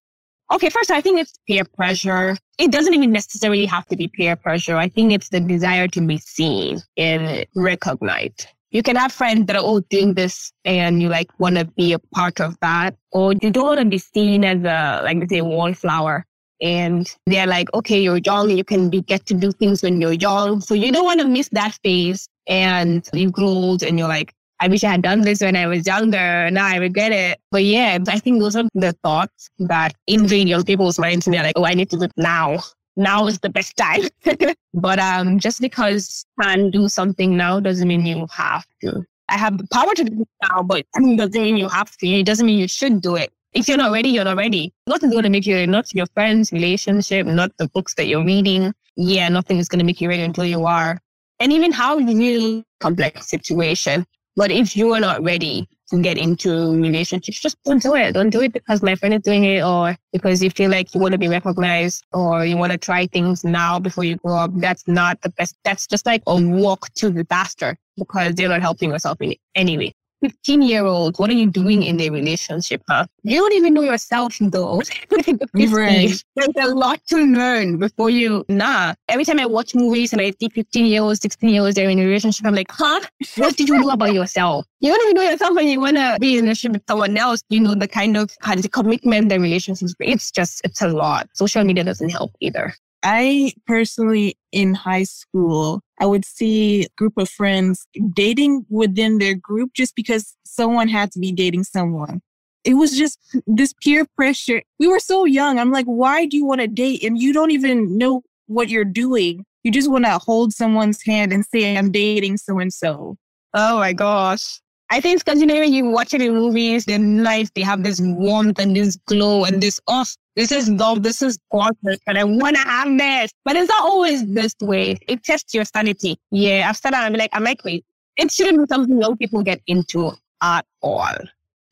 Okay, 0.51 0.71
first, 0.71 0.91
I 0.91 1.03
think 1.03 1.21
it's 1.21 1.35
peer 1.47 1.65
pressure. 1.65 2.39
It 2.59 2.73
doesn't 2.73 2.95
even 2.95 3.13
necessarily 3.13 3.67
have 3.67 3.87
to 3.89 3.97
be 3.97 4.09
peer 4.09 4.37
pressure. 4.37 4.79
I 4.79 4.89
think 4.89 5.13
it's 5.13 5.29
the 5.29 5.41
desire 5.41 5.87
to 5.89 6.01
be 6.01 6.17
seen 6.17 6.81
and 6.97 7.45
recognized. 7.55 8.47
You 8.71 8.83
can 8.83 8.97
have 8.97 9.13
friends 9.13 9.49
that 9.49 9.57
are 9.57 9.63
all 9.63 9.81
doing 9.91 10.15
this 10.15 10.51
and 10.65 11.03
you 11.03 11.11
like 11.11 11.29
want 11.39 11.57
to 11.57 11.67
be 11.67 11.93
a 11.93 11.99
part 11.99 12.41
of 12.41 12.59
that, 12.61 12.97
or 13.13 13.35
you 13.35 13.51
don't 13.51 13.67
want 13.67 13.81
to 13.81 13.85
be 13.85 13.99
seen 13.99 14.47
as 14.47 14.65
a, 14.65 15.03
like, 15.05 15.29
say, 15.29 15.43
wallflower. 15.43 16.25
And 16.61 17.11
they're 17.27 17.47
like, 17.47 17.73
okay, 17.75 18.01
you're 18.01 18.19
young, 18.19 18.51
you 18.51 18.65
can 18.65 18.91
be, 18.91 19.03
get 19.03 19.27
to 19.27 19.35
do 19.35 19.53
things 19.53 19.83
when 19.83 20.01
you're 20.01 20.13
young. 20.13 20.61
So 20.61 20.75
you 20.75 20.93
don't 20.93 21.05
want 21.05 21.21
to 21.21 21.27
miss 21.27 21.49
that 21.53 21.79
phase. 21.83 22.29
And 22.47 23.09
you 23.13 23.31
grow 23.31 23.47
old 23.47 23.83
and 23.83 23.99
you're 23.99 24.09
like, 24.09 24.35
I 24.61 24.69
wish 24.69 24.85
I 24.85 24.91
had 24.91 25.03
done 25.03 25.23
this 25.23 25.41
when 25.41 25.57
I 25.57 25.67
was 25.67 25.87
younger. 25.87 26.51
Now 26.51 26.67
I 26.67 26.77
regret 26.77 27.13
it. 27.13 27.41
But 27.51 27.65
yeah, 27.65 27.99
I 28.09 28.19
think 28.19 28.41
those 28.41 28.57
are 28.57 28.65
the 28.75 28.93
thoughts 29.03 29.51
that 29.59 29.95
invade 30.07 30.49
young 30.49 30.65
people's 30.65 30.99
minds 30.99 31.27
and 31.27 31.35
they're 31.35 31.43
like, 31.43 31.57
oh, 31.57 31.65
I 31.65 31.75
need 31.75 31.89
to 31.91 31.97
do 31.97 32.05
it 32.05 32.13
now. 32.17 32.59
Now 32.97 33.27
is 33.27 33.39
the 33.39 33.49
best 33.49 33.77
time. 33.77 34.03
but 34.75 34.99
um, 34.99 35.39
just 35.39 35.61
because 35.63 36.27
you 36.39 36.45
can 36.45 36.71
do 36.71 36.89
something 36.89 37.37
now 37.37 37.59
doesn't 37.61 37.89
mean 37.89 38.05
you 38.05 38.27
have 38.31 38.67
to. 38.83 39.05
I 39.31 39.39
have 39.39 39.57
the 39.57 39.67
power 39.73 39.95
to 39.95 40.05
do 40.05 40.23
it 40.23 40.29
now, 40.43 40.63
but 40.63 40.85
it 40.95 41.17
doesn't 41.17 41.41
mean 41.41 41.57
you 41.57 41.69
have 41.69 41.97
to. 41.97 42.07
It 42.07 42.27
doesn't 42.27 42.45
mean 42.45 42.59
you 42.59 42.69
should 42.69 43.01
do 43.01 43.17
it. 43.17 43.33
If 43.53 43.67
you're 43.67 43.77
not 43.77 43.91
ready, 43.91 44.11
you're 44.11 44.25
not 44.25 44.37
ready. 44.37 44.73
Nothing's 44.87 45.13
going 45.13 45.25
to 45.25 45.31
make 45.31 45.45
you, 45.45 45.57
ready. 45.57 45.67
not 45.67 45.93
your 45.93 46.07
friends' 46.15 46.53
relationship, 46.53 47.27
not 47.27 47.51
the 47.59 47.69
books 47.69 47.95
that 47.95 48.07
you're 48.07 48.25
reading. 48.25 48.73
Yeah, 48.97 49.29
nothing 49.29 49.59
is 49.59 49.69
going 49.69 49.81
to 49.81 49.85
make 49.85 50.01
you 50.01 50.09
ready 50.09 50.23
until 50.23 50.45
you 50.45 50.67
are. 50.67 51.01
And 51.41 51.53
even 51.53 51.73
how 51.73 51.99
you 51.99 52.63
complex 52.79 53.29
situation. 53.29 54.07
But 54.37 54.53
if 54.53 54.77
you 54.77 54.95
are 54.95 55.01
not 55.01 55.23
ready 55.25 55.69
to 55.91 56.01
get 56.01 56.17
into 56.17 56.81
relationships, 56.81 57.41
just 57.41 57.57
don't 57.65 57.83
do 57.83 57.97
it. 57.97 58.13
Don't 58.13 58.31
do 58.31 58.41
it 58.41 58.53
because 58.53 58.85
my 58.85 58.95
friend 58.95 59.15
is 59.15 59.23
doing 59.23 59.43
it 59.43 59.65
or 59.65 59.97
because 60.13 60.41
you 60.43 60.51
feel 60.51 60.71
like 60.71 60.95
you 60.95 61.01
want 61.01 61.13
to 61.13 61.19
be 61.19 61.27
recognized 61.27 62.05
or 62.13 62.45
you 62.45 62.57
want 62.57 62.71
to 62.71 62.79
try 62.79 63.09
things 63.09 63.43
now 63.43 63.81
before 63.81 64.05
you 64.05 64.17
grow 64.17 64.37
up. 64.37 64.53
That's 64.55 64.87
not 64.87 65.21
the 65.23 65.31
best. 65.31 65.57
That's 65.65 65.89
just 65.89 66.07
like 66.07 66.23
a 66.29 66.41
walk 66.41 66.95
to 66.95 67.11
the 67.11 67.25
disaster 67.25 67.77
because 67.97 68.39
you're 68.39 68.49
not 68.49 68.61
helping 68.63 68.91
yourself 68.91 69.21
in 69.21 69.35
any 69.57 69.77
way. 69.77 69.95
15 70.23 70.63
year 70.63 70.85
old, 70.85 71.19
what 71.19 71.31
are 71.31 71.35
you 71.35 71.51
doing 71.51 71.83
in 71.83 72.01
a 72.01 72.11
relationship, 72.11 72.83
huh? 72.89 73.07
You 73.23 73.39
don't 73.39 73.53
even 73.53 73.75
know 73.75 73.83
yourself 73.83 74.37
though. 74.41 74.83
right. 75.55 76.23
There's 76.37 76.49
a 76.61 76.75
lot 76.75 77.01
to 77.09 77.17
learn 77.17 77.79
before 77.79 78.11
you, 78.11 78.45
nah. 78.49 78.95
Every 79.09 79.25
time 79.25 79.41
I 79.41 79.47
watch 79.47 79.75
movies 79.75 80.13
and 80.13 80.21
I 80.21 80.33
see 80.39 80.49
15 80.49 80.87
year 80.87 81.03
olds, 81.03 81.21
16 81.21 81.49
year 81.49 81.63
olds, 81.63 81.75
they're 81.75 81.89
in 81.89 81.99
a 81.99 82.05
relationship, 82.05 82.47
I'm 82.47 82.55
like, 82.55 82.71
huh? 82.71 83.01
What 83.37 83.57
did 83.57 83.69
you 83.69 83.79
know 83.79 83.91
about 83.91 84.13
yourself? 84.13 84.67
You 84.83 84.89
don't 84.97 85.11
even 85.11 85.17
know 85.17 85.31
yourself 85.31 85.55
when 85.55 85.69
you 85.69 85.79
want 85.79 85.99
to 85.99 86.17
be 86.19 86.39
in 86.39 86.39
a 86.39 86.43
relationship 86.45 86.73
with 86.73 86.83
someone 86.89 87.15
else. 87.15 87.43
You 87.51 87.61
know, 87.61 87.75
the 87.75 87.87
kind 87.87 88.17
of 88.17 88.35
the 88.41 88.69
commitment 88.73 89.29
the 89.29 89.39
relationships, 89.39 89.95
it's 90.01 90.31
just, 90.31 90.63
it's 90.65 90.81
a 90.81 90.89
lot. 90.89 91.29
Social 91.35 91.63
media 91.65 91.85
doesn't 91.85 92.09
help 92.09 92.33
either. 92.41 92.73
I 93.03 93.53
personally, 93.67 94.37
in 94.53 94.75
high 94.75 95.05
school, 95.05 95.81
I 96.01 96.07
would 96.07 96.25
see 96.25 96.87
group 96.97 97.15
of 97.17 97.29
friends 97.29 97.87
dating 98.15 98.67
within 98.69 99.19
their 99.19 99.35
group 99.35 99.73
just 99.75 99.95
because 99.95 100.37
someone 100.45 100.89
had 100.89 101.11
to 101.13 101.19
be 101.19 101.33
dating 101.33 101.65
someone. 101.65 102.21
It 102.65 102.75
was 102.75 102.97
just 102.97 103.19
this 103.47 103.73
peer 103.83 104.07
pressure. 104.17 104.63
We 104.79 104.87
were 104.87 105.01
so 105.01 105.25
young. 105.25 105.59
I'm 105.59 105.73
like, 105.73 105.87
why 105.87 106.27
do 106.27 106.37
you 106.37 106.45
want 106.45 106.61
to 106.61 106.67
date? 106.67 107.03
And 107.03 107.19
you 107.19 107.33
don't 107.33 107.53
even 107.53 107.97
know 107.97 108.23
what 108.49 108.69
you're 108.69 108.85
doing. 108.85 109.45
You 109.65 109.71
just 109.71 109.91
want 109.91 110.05
to 110.05 110.19
hold 110.19 110.53
someone's 110.53 111.03
hand 111.03 111.33
and 111.33 111.45
say, 111.45 111.77
I'm 111.77 111.91
dating 111.91 112.37
so 112.37 112.59
and 112.59 112.73
so. 112.73 113.17
Oh 113.55 113.79
my 113.79 113.93
gosh. 113.93 114.61
I 114.93 115.01
think 115.01 115.15
it's 115.15 115.23
because 115.23 115.41
you 115.41 115.47
know 115.47 115.55
when 115.55 115.73
you 115.73 115.87
watch 115.87 116.15
it 116.15 116.21
in 116.21 116.35
movies, 116.35 116.85
their 116.85 116.99
life 116.99 117.53
they 117.55 117.63
have 117.63 117.85
this 117.85 118.01
warmth 118.01 118.59
and 118.59 118.75
this 118.75 118.97
glow 119.07 119.45
and 119.45 119.63
this 119.63 119.81
oh, 119.87 120.05
this 120.35 120.51
is 120.51 120.69
love, 120.69 121.05
this 121.05 121.23
is 121.23 121.39
gorgeous, 121.53 122.01
and 122.09 122.19
I 122.19 122.25
want 122.25 122.57
to 122.57 122.63
have 122.63 122.99
this. 122.99 123.31
But 123.45 123.55
it's 123.55 123.69
not 123.69 123.83
always 123.83 124.27
this 124.27 124.55
way. 124.61 124.97
It 125.07 125.23
tests 125.23 125.55
your 125.55 125.65
sanity. 125.65 126.19
Yeah, 126.33 126.69
after 126.69 126.91
that, 126.91 127.05
I'm 127.05 127.13
like, 127.13 127.31
am 127.35 127.47
I 127.47 127.55
crazy? 127.55 127.85
It 128.17 128.33
shouldn't 128.33 128.59
be 128.59 128.65
something 128.69 129.01
young 129.01 129.17
people 129.17 129.43
get 129.45 129.61
into 129.69 130.13
at 130.43 130.67
all. 130.83 131.15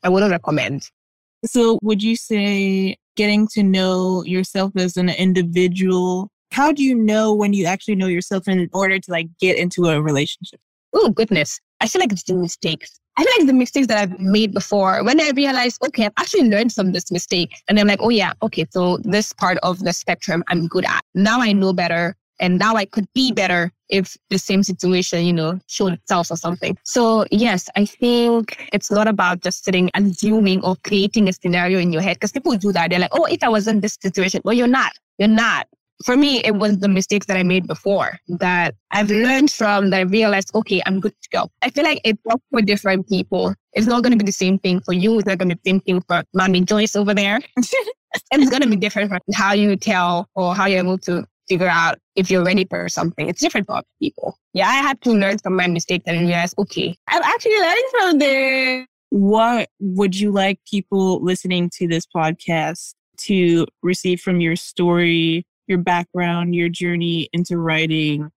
I 0.04 0.08
wouldn't 0.08 0.30
recommend. 0.30 0.88
So, 1.44 1.78
would 1.82 2.02
you 2.02 2.14
say 2.14 2.96
getting 3.16 3.48
to 3.48 3.64
know 3.64 4.22
yourself 4.24 4.76
as 4.76 4.96
an 4.96 5.08
individual? 5.08 6.30
How 6.52 6.70
do 6.70 6.84
you 6.84 6.94
know 6.94 7.34
when 7.34 7.52
you 7.52 7.66
actually 7.66 7.96
know 7.96 8.06
yourself 8.06 8.46
in 8.46 8.70
order 8.72 8.98
to 8.98 9.10
like 9.10 9.26
get 9.40 9.58
into 9.58 9.86
a 9.86 10.00
relationship? 10.00 10.60
Oh 10.92 11.10
goodness, 11.10 11.60
I 11.80 11.88
feel 11.88 12.00
like 12.00 12.12
it's 12.12 12.22
the 12.22 12.34
mistakes. 12.34 12.98
I 13.18 13.26
like 13.36 13.48
the 13.48 13.52
mistakes 13.52 13.88
that 13.88 13.98
I've 13.98 14.20
made 14.20 14.54
before, 14.54 15.02
when 15.02 15.20
I 15.20 15.32
realized, 15.34 15.84
okay, 15.84 16.06
I've 16.06 16.12
actually 16.18 16.48
learned 16.48 16.72
from 16.72 16.92
this 16.92 17.10
mistake. 17.10 17.50
And 17.68 17.76
I'm 17.80 17.88
like, 17.88 17.98
oh 18.00 18.10
yeah, 18.10 18.32
okay, 18.42 18.64
so 18.70 18.98
this 18.98 19.32
part 19.32 19.58
of 19.64 19.80
the 19.80 19.92
spectrum 19.92 20.44
I'm 20.46 20.68
good 20.68 20.84
at. 20.84 21.02
Now 21.16 21.40
I 21.40 21.52
know 21.52 21.72
better. 21.72 22.14
And 22.38 22.60
now 22.60 22.76
I 22.76 22.84
could 22.84 23.12
be 23.14 23.32
better 23.32 23.72
if 23.88 24.16
the 24.30 24.38
same 24.38 24.62
situation, 24.62 25.24
you 25.24 25.32
know, 25.32 25.58
showed 25.66 25.94
itself 25.94 26.30
or 26.30 26.36
something. 26.36 26.78
So 26.84 27.24
yes, 27.32 27.68
I 27.74 27.86
think 27.86 28.68
it's 28.72 28.92
not 28.92 29.08
about 29.08 29.40
just 29.40 29.64
sitting 29.64 29.90
and 29.94 30.12
assuming 30.12 30.62
or 30.62 30.76
creating 30.84 31.28
a 31.28 31.32
scenario 31.32 31.80
in 31.80 31.92
your 31.92 32.02
head 32.02 32.14
because 32.14 32.30
people 32.30 32.56
do 32.56 32.70
that. 32.70 32.90
They're 32.90 33.00
like, 33.00 33.10
oh, 33.10 33.24
if 33.24 33.42
I 33.42 33.48
was 33.48 33.66
in 33.66 33.80
this 33.80 33.98
situation, 34.00 34.42
well, 34.44 34.54
you're 34.54 34.68
not. 34.68 34.92
You're 35.18 35.26
not 35.26 35.66
for 36.04 36.16
me, 36.16 36.40
it 36.44 36.54
was 36.56 36.78
the 36.78 36.88
mistakes 36.88 37.26
that 37.26 37.36
I 37.36 37.42
made 37.42 37.66
before 37.66 38.18
that 38.28 38.74
I've 38.92 39.10
learned 39.10 39.50
from 39.50 39.90
that 39.90 39.98
I 39.98 40.02
realized, 40.02 40.54
okay, 40.54 40.80
I'm 40.86 41.00
good 41.00 41.14
to 41.22 41.28
go. 41.30 41.50
I 41.62 41.70
feel 41.70 41.84
like 41.84 42.00
it 42.04 42.18
works 42.24 42.42
for 42.50 42.62
different 42.62 43.08
people. 43.08 43.54
It's 43.72 43.86
not 43.86 44.02
going 44.02 44.12
to 44.12 44.18
be 44.18 44.24
the 44.24 44.32
same 44.32 44.58
thing 44.58 44.80
for 44.80 44.92
you. 44.92 45.18
It's 45.18 45.26
not 45.26 45.38
going 45.38 45.48
to 45.50 45.56
be 45.56 45.60
the 45.64 45.70
same 45.70 45.80
thing 45.80 46.00
for 46.02 46.22
Mommy 46.34 46.60
Joyce 46.60 46.94
over 46.94 47.14
there. 47.14 47.40
it's 47.56 48.50
going 48.50 48.62
to 48.62 48.68
be 48.68 48.76
different 48.76 49.10
from 49.10 49.20
how 49.34 49.52
you 49.52 49.76
tell 49.76 50.28
or 50.34 50.54
how 50.54 50.66
you're 50.66 50.78
able 50.78 50.98
to 50.98 51.24
figure 51.48 51.68
out 51.68 51.98
if 52.14 52.30
you're 52.30 52.44
ready 52.44 52.64
for 52.64 52.88
something. 52.88 53.28
It's 53.28 53.40
different 53.40 53.66
for 53.66 53.82
people. 54.00 54.38
Yeah, 54.52 54.68
I 54.68 54.76
had 54.76 55.00
to 55.02 55.10
learn 55.10 55.38
from 55.38 55.56
my 55.56 55.66
mistakes 55.66 56.04
and 56.06 56.20
realize, 56.20 56.54
okay, 56.58 56.96
I'm 57.08 57.22
actually 57.22 57.58
learning 57.58 57.88
from 57.90 58.18
this. 58.18 58.86
What 59.10 59.68
would 59.80 60.18
you 60.18 60.30
like 60.30 60.60
people 60.70 61.22
listening 61.24 61.70
to 61.74 61.88
this 61.88 62.06
podcast 62.06 62.94
to 63.18 63.66
receive 63.82 64.20
from 64.20 64.40
your 64.40 64.54
story 64.54 65.44
your 65.68 65.78
background, 65.78 66.54
your 66.54 66.68
journey 66.68 67.28
into 67.32 67.58
writing? 67.58 68.30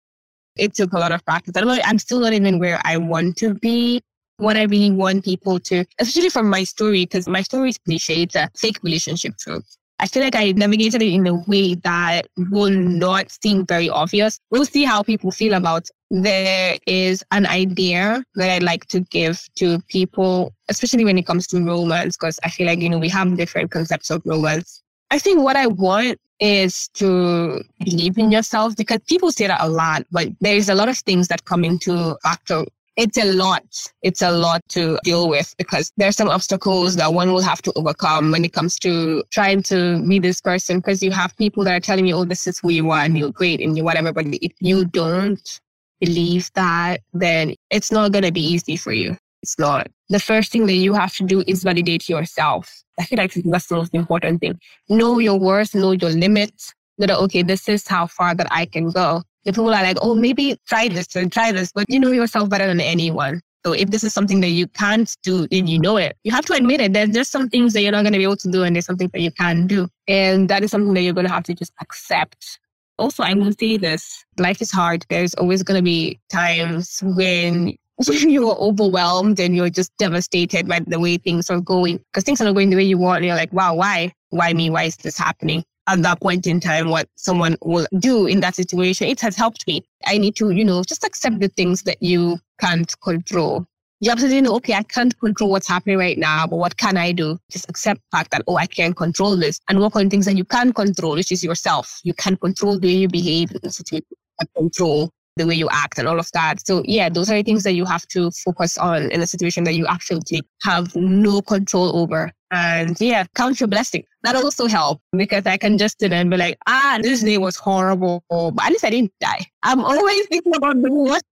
It 0.57 0.73
took 0.73 0.93
a 0.93 0.99
lot 0.99 1.11
of 1.11 1.23
practice. 1.25 1.53
I'm 1.55 1.99
still 1.99 2.19
not 2.19 2.33
even 2.33 2.59
where 2.59 2.81
I 2.83 2.97
want 2.97 3.37
to 3.37 3.53
be. 3.53 4.01
What 4.37 4.57
I 4.57 4.63
really 4.63 4.89
want 4.89 5.23
people 5.23 5.59
to, 5.59 5.85
especially 5.99 6.29
from 6.29 6.49
my 6.49 6.63
story, 6.63 7.05
because 7.05 7.27
my 7.27 7.43
story 7.43 7.69
is 7.69 7.77
cliche, 7.77 8.23
it's 8.23 8.33
a 8.33 8.49
fake 8.57 8.79
relationship 8.81 9.37
trope. 9.37 9.63
I 9.99 10.07
feel 10.07 10.23
like 10.23 10.35
I 10.35 10.51
navigated 10.53 11.03
it 11.03 11.13
in 11.13 11.27
a 11.27 11.35
way 11.35 11.75
that 11.75 12.25
will 12.49 12.71
not 12.71 13.29
seem 13.29 13.67
very 13.67 13.87
obvious. 13.87 14.39
We'll 14.49 14.65
see 14.65 14.83
how 14.83 15.03
people 15.03 15.29
feel 15.29 15.53
about. 15.53 15.87
There 16.09 16.75
is 16.87 17.23
an 17.29 17.45
idea 17.45 18.23
that 18.33 18.49
I 18.49 18.57
like 18.65 18.87
to 18.87 19.01
give 19.01 19.39
to 19.57 19.79
people, 19.89 20.55
especially 20.69 21.05
when 21.05 21.19
it 21.19 21.27
comes 21.27 21.45
to 21.47 21.63
romance, 21.63 22.17
because 22.17 22.39
I 22.43 22.49
feel 22.49 22.65
like, 22.65 22.79
you 22.79 22.89
know, 22.89 22.97
we 22.97 23.09
have 23.09 23.37
different 23.37 23.69
concepts 23.69 24.09
of 24.09 24.23
romance. 24.25 24.81
I 25.11 25.19
think 25.19 25.43
what 25.43 25.55
I 25.55 25.67
want 25.67 26.17
is 26.41 26.89
to 26.95 27.63
believe 27.79 28.17
in 28.17 28.31
yourself 28.31 28.75
because 28.75 28.99
people 29.07 29.31
say 29.31 29.47
that 29.47 29.61
a 29.61 29.69
lot, 29.69 30.05
but 30.11 30.27
there's 30.41 30.67
a 30.67 30.75
lot 30.75 30.89
of 30.89 30.97
things 30.97 31.27
that 31.27 31.45
come 31.45 31.63
into 31.63 32.17
factor. 32.23 32.65
It's 32.97 33.17
a 33.17 33.31
lot. 33.31 33.63
It's 34.01 34.21
a 34.21 34.31
lot 34.31 34.61
to 34.69 34.99
deal 35.03 35.29
with 35.29 35.55
because 35.57 35.93
there's 35.95 36.17
some 36.17 36.27
obstacles 36.27 36.97
that 36.97 37.13
one 37.13 37.31
will 37.31 37.41
have 37.41 37.61
to 37.61 37.73
overcome 37.75 38.31
when 38.31 38.43
it 38.43 38.51
comes 38.51 38.77
to 38.79 39.23
trying 39.31 39.63
to 39.63 40.05
be 40.05 40.19
this 40.19 40.41
person 40.41 40.79
because 40.79 41.01
you 41.01 41.11
have 41.11 41.37
people 41.37 41.63
that 41.63 41.73
are 41.73 41.79
telling 41.79 42.05
you, 42.05 42.15
oh, 42.15 42.25
this 42.25 42.47
is 42.47 42.59
who 42.59 42.69
you 42.69 42.89
are 42.91 43.03
and 43.03 43.17
you're 43.17 43.31
great 43.31 43.61
and 43.61 43.77
you're 43.77 43.85
whatever. 43.85 44.11
But 44.11 44.25
if 44.27 44.51
you 44.59 44.85
don't 44.85 45.61
believe 46.01 46.51
that, 46.55 47.01
then 47.13 47.55
it's 47.69 47.91
not 47.91 48.11
going 48.11 48.25
to 48.25 48.31
be 48.31 48.41
easy 48.41 48.75
for 48.75 48.91
you. 48.91 49.15
It's 49.43 49.57
not. 49.57 49.89
The 50.09 50.19
first 50.19 50.51
thing 50.51 50.65
that 50.65 50.73
you 50.73 50.93
have 50.93 51.15
to 51.15 51.23
do 51.23 51.43
is 51.47 51.63
validate 51.63 52.09
yourself. 52.09 52.83
I 53.01 53.05
feel 53.05 53.17
like 53.17 53.33
that's 53.33 53.67
the 53.67 53.75
most 53.75 53.93
important 53.93 54.41
thing. 54.41 54.59
Know 54.89 55.19
your 55.19 55.39
worth, 55.39 55.75
know 55.75 55.91
your 55.91 56.11
limits. 56.11 56.73
That 56.97 57.09
okay, 57.09 57.41
this 57.41 57.67
is 57.67 57.87
how 57.87 58.05
far 58.07 58.35
that 58.35 58.47
I 58.51 58.65
can 58.65 58.91
go. 58.91 59.23
The 59.45 59.53
people 59.53 59.73
are 59.73 59.83
like, 59.83 59.97
oh, 60.01 60.13
maybe 60.13 60.57
try 60.67 60.87
this 60.87 61.15
and 61.15 61.31
try 61.31 61.51
this, 61.51 61.71
but 61.71 61.85
you 61.89 61.99
know 61.99 62.11
yourself 62.11 62.49
better 62.49 62.67
than 62.67 62.79
anyone. 62.79 63.41
So 63.65 63.73
if 63.73 63.89
this 63.89 64.03
is 64.03 64.13
something 64.13 64.41
that 64.41 64.49
you 64.49 64.67
can't 64.67 65.15
do 65.23 65.47
and 65.51 65.69
you 65.69 65.79
know 65.79 65.97
it, 65.97 66.17
you 66.23 66.31
have 66.31 66.45
to 66.45 66.53
admit 66.53 66.81
it. 66.81 66.93
There's 66.93 67.09
just 67.09 67.31
some 67.31 67.49
things 67.49 67.73
that 67.73 67.81
you're 67.81 67.91
not 67.91 68.03
going 68.03 68.13
to 68.13 68.19
be 68.19 68.23
able 68.23 68.37
to 68.37 68.51
do 68.51 68.63
and 68.63 68.75
there's 68.75 68.85
something 68.85 69.09
that 69.13 69.21
you 69.21 69.31
can 69.31 69.67
do. 69.67 69.87
And 70.07 70.49
that 70.49 70.63
is 70.63 70.71
something 70.71 70.93
that 70.95 71.01
you're 71.01 71.13
going 71.13 71.27
to 71.27 71.33
have 71.33 71.43
to 71.43 71.53
just 71.53 71.71
accept. 71.79 72.59
Also, 72.97 73.23
I 73.23 73.33
will 73.33 73.53
say 73.53 73.77
this, 73.77 74.25
life 74.37 74.61
is 74.61 74.71
hard. 74.71 75.05
There's 75.09 75.33
always 75.35 75.63
going 75.63 75.77
to 75.77 75.83
be 75.83 76.19
times 76.31 77.01
when 77.03 77.75
you're 78.09 78.55
overwhelmed 78.55 79.39
and 79.39 79.55
you're 79.55 79.69
just 79.69 79.91
devastated 79.97 80.67
by 80.67 80.79
the 80.79 80.99
way 80.99 81.17
things 81.17 81.49
are 81.49 81.61
going 81.61 81.97
because 81.97 82.23
things 82.23 82.41
are 82.41 82.45
not 82.45 82.53
going 82.53 82.69
the 82.69 82.75
way 82.75 82.83
you 82.83 82.97
want. 82.97 83.23
You're 83.23 83.35
like, 83.35 83.53
wow, 83.53 83.75
why? 83.75 84.13
Why 84.29 84.53
me? 84.53 84.69
Why 84.69 84.83
is 84.83 84.95
this 84.97 85.17
happening? 85.17 85.63
at 85.87 86.01
that 86.03 86.21
point 86.21 86.47
in 86.47 86.59
time 86.59 86.89
what 86.89 87.09
someone 87.15 87.57
will 87.61 87.87
do 87.99 88.25
in 88.25 88.39
that 88.41 88.55
situation. 88.55 89.07
It 89.07 89.19
has 89.21 89.35
helped 89.35 89.65
me. 89.67 89.83
I 90.05 90.17
need 90.17 90.35
to, 90.37 90.51
you 90.51 90.63
know, 90.63 90.83
just 90.83 91.03
accept 91.03 91.39
the 91.39 91.49
things 91.49 91.83
that 91.83 92.01
you 92.01 92.39
can't 92.59 92.93
control. 93.01 93.65
You 93.99 94.09
have 94.09 94.19
to 94.19 94.41
know, 94.41 94.55
okay, 94.55 94.73
I 94.73 94.83
can't 94.83 95.17
control 95.19 95.51
what's 95.51 95.67
happening 95.67 95.97
right 95.97 96.17
now, 96.17 96.47
but 96.47 96.55
what 96.55 96.77
can 96.77 96.97
I 96.97 97.11
do? 97.11 97.37
Just 97.51 97.69
accept 97.69 97.99
the 97.99 98.17
fact 98.17 98.31
that, 98.31 98.43
oh, 98.47 98.57
I 98.57 98.65
can't 98.65 98.95
control 98.95 99.35
this 99.37 99.59
and 99.69 99.79
work 99.79 99.95
on 99.95 100.09
things 100.09 100.25
that 100.25 100.37
you 100.37 100.45
can 100.45 100.73
control, 100.73 101.13
which 101.13 101.31
is 101.31 101.43
yourself. 101.43 101.99
You 102.03 102.13
can 102.13 102.35
control 102.37 102.79
the 102.79 102.87
way 102.87 102.93
you 102.93 103.07
behave 103.07 103.51
in 103.51 103.59
the 103.61 103.71
situation, 103.71 104.07
control 104.55 105.11
the 105.37 105.47
way 105.47 105.55
you 105.55 105.69
act 105.71 105.97
and 105.97 106.07
all 106.07 106.19
of 106.19 106.29
that. 106.33 106.65
So 106.65 106.83
yeah, 106.85 107.09
those 107.09 107.29
are 107.29 107.35
the 107.35 107.43
things 107.43 107.63
that 107.63 107.73
you 107.73 107.85
have 107.85 108.05
to 108.09 108.31
focus 108.31 108.77
on 108.77 109.11
in 109.11 109.21
a 109.21 109.27
situation 109.27 109.63
that 109.63 109.73
you 109.73 109.87
absolutely 109.87 110.41
have 110.63 110.95
no 110.95 111.41
control 111.41 111.95
over. 111.97 112.31
And 112.51 112.99
yeah, 112.99 113.23
count 113.35 113.59
your 113.59 113.67
blessing. 113.67 114.03
That 114.23 114.35
also 114.35 114.67
help 114.67 115.01
because 115.15 115.45
I 115.45 115.57
can 115.57 115.77
just 115.77 115.99
sit 115.99 116.11
and 116.11 116.29
be 116.29 116.37
like, 116.37 116.57
ah, 116.67 116.99
this 117.01 117.23
day 117.23 117.37
was 117.37 117.55
horrible, 117.55 118.23
but 118.29 118.61
at 118.61 118.71
least 118.71 118.83
I 118.83 118.89
didn't 118.89 119.13
die. 119.21 119.45
I'm 119.63 119.83
always 119.83 120.27
thinking 120.27 120.55
about 120.55 120.81
the 120.81 120.91
worst 120.91 121.23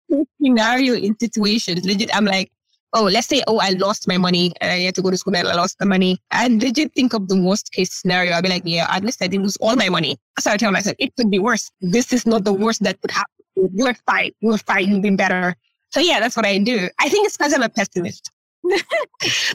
scenario 0.42 0.94
in 0.96 1.20
situations. 1.20 1.86
Legit, 1.86 2.16
I'm 2.16 2.26
like, 2.26 2.52
oh, 2.94 3.04
let's 3.04 3.28
say, 3.28 3.44
oh, 3.48 3.60
I 3.60 3.72
lost 3.72 4.08
my 4.08 4.18
money 4.18 4.54
and 4.62 4.72
I 4.72 4.80
had 4.80 4.96
to 4.96 5.02
go 5.02 5.12
to 5.12 5.18
school 5.18 5.36
and 5.36 5.48
I 5.48 5.56
lost 5.56 5.78
the 5.78 5.86
money. 5.86 6.20
And 6.32 6.64
legit 6.64 6.94
think 6.96 7.14
of 7.14 7.28
the 7.28 7.40
worst 7.40 7.72
case 7.74 7.94
scenario. 7.94 8.32
I'll 8.32 8.42
be 8.42 8.50
like, 8.50 8.64
yeah, 8.66 8.88
at 8.90 9.04
least 9.04 9.22
I 9.22 9.28
didn't 9.28 9.44
lose 9.44 9.58
all 9.58 9.76
my 9.76 9.90
money. 9.90 10.18
So 10.40 10.52
I 10.52 10.58
tell 10.58 10.72
myself, 10.72 10.96
it 11.00 11.14
could 11.18 11.30
be 11.30 11.40
worse. 11.40 11.70
This 11.82 12.14
is 12.14 12.26
not 12.26 12.46
the 12.46 12.54
worst 12.54 12.82
that 12.84 13.00
could 13.02 13.12
happen. 13.12 13.34
You're 13.56 13.96
fine. 14.06 14.32
You're 14.40 14.58
fine. 14.58 14.90
You've 14.90 15.02
been 15.02 15.16
better. 15.16 15.56
So 15.92 16.00
yeah, 16.00 16.20
that's 16.20 16.36
what 16.36 16.46
I 16.46 16.58
do. 16.60 16.90
I 17.00 17.10
think 17.10 17.26
it's 17.26 17.38
because 17.38 17.54
I'm 17.54 17.64
a 17.64 17.70
pessimist. 17.70 18.32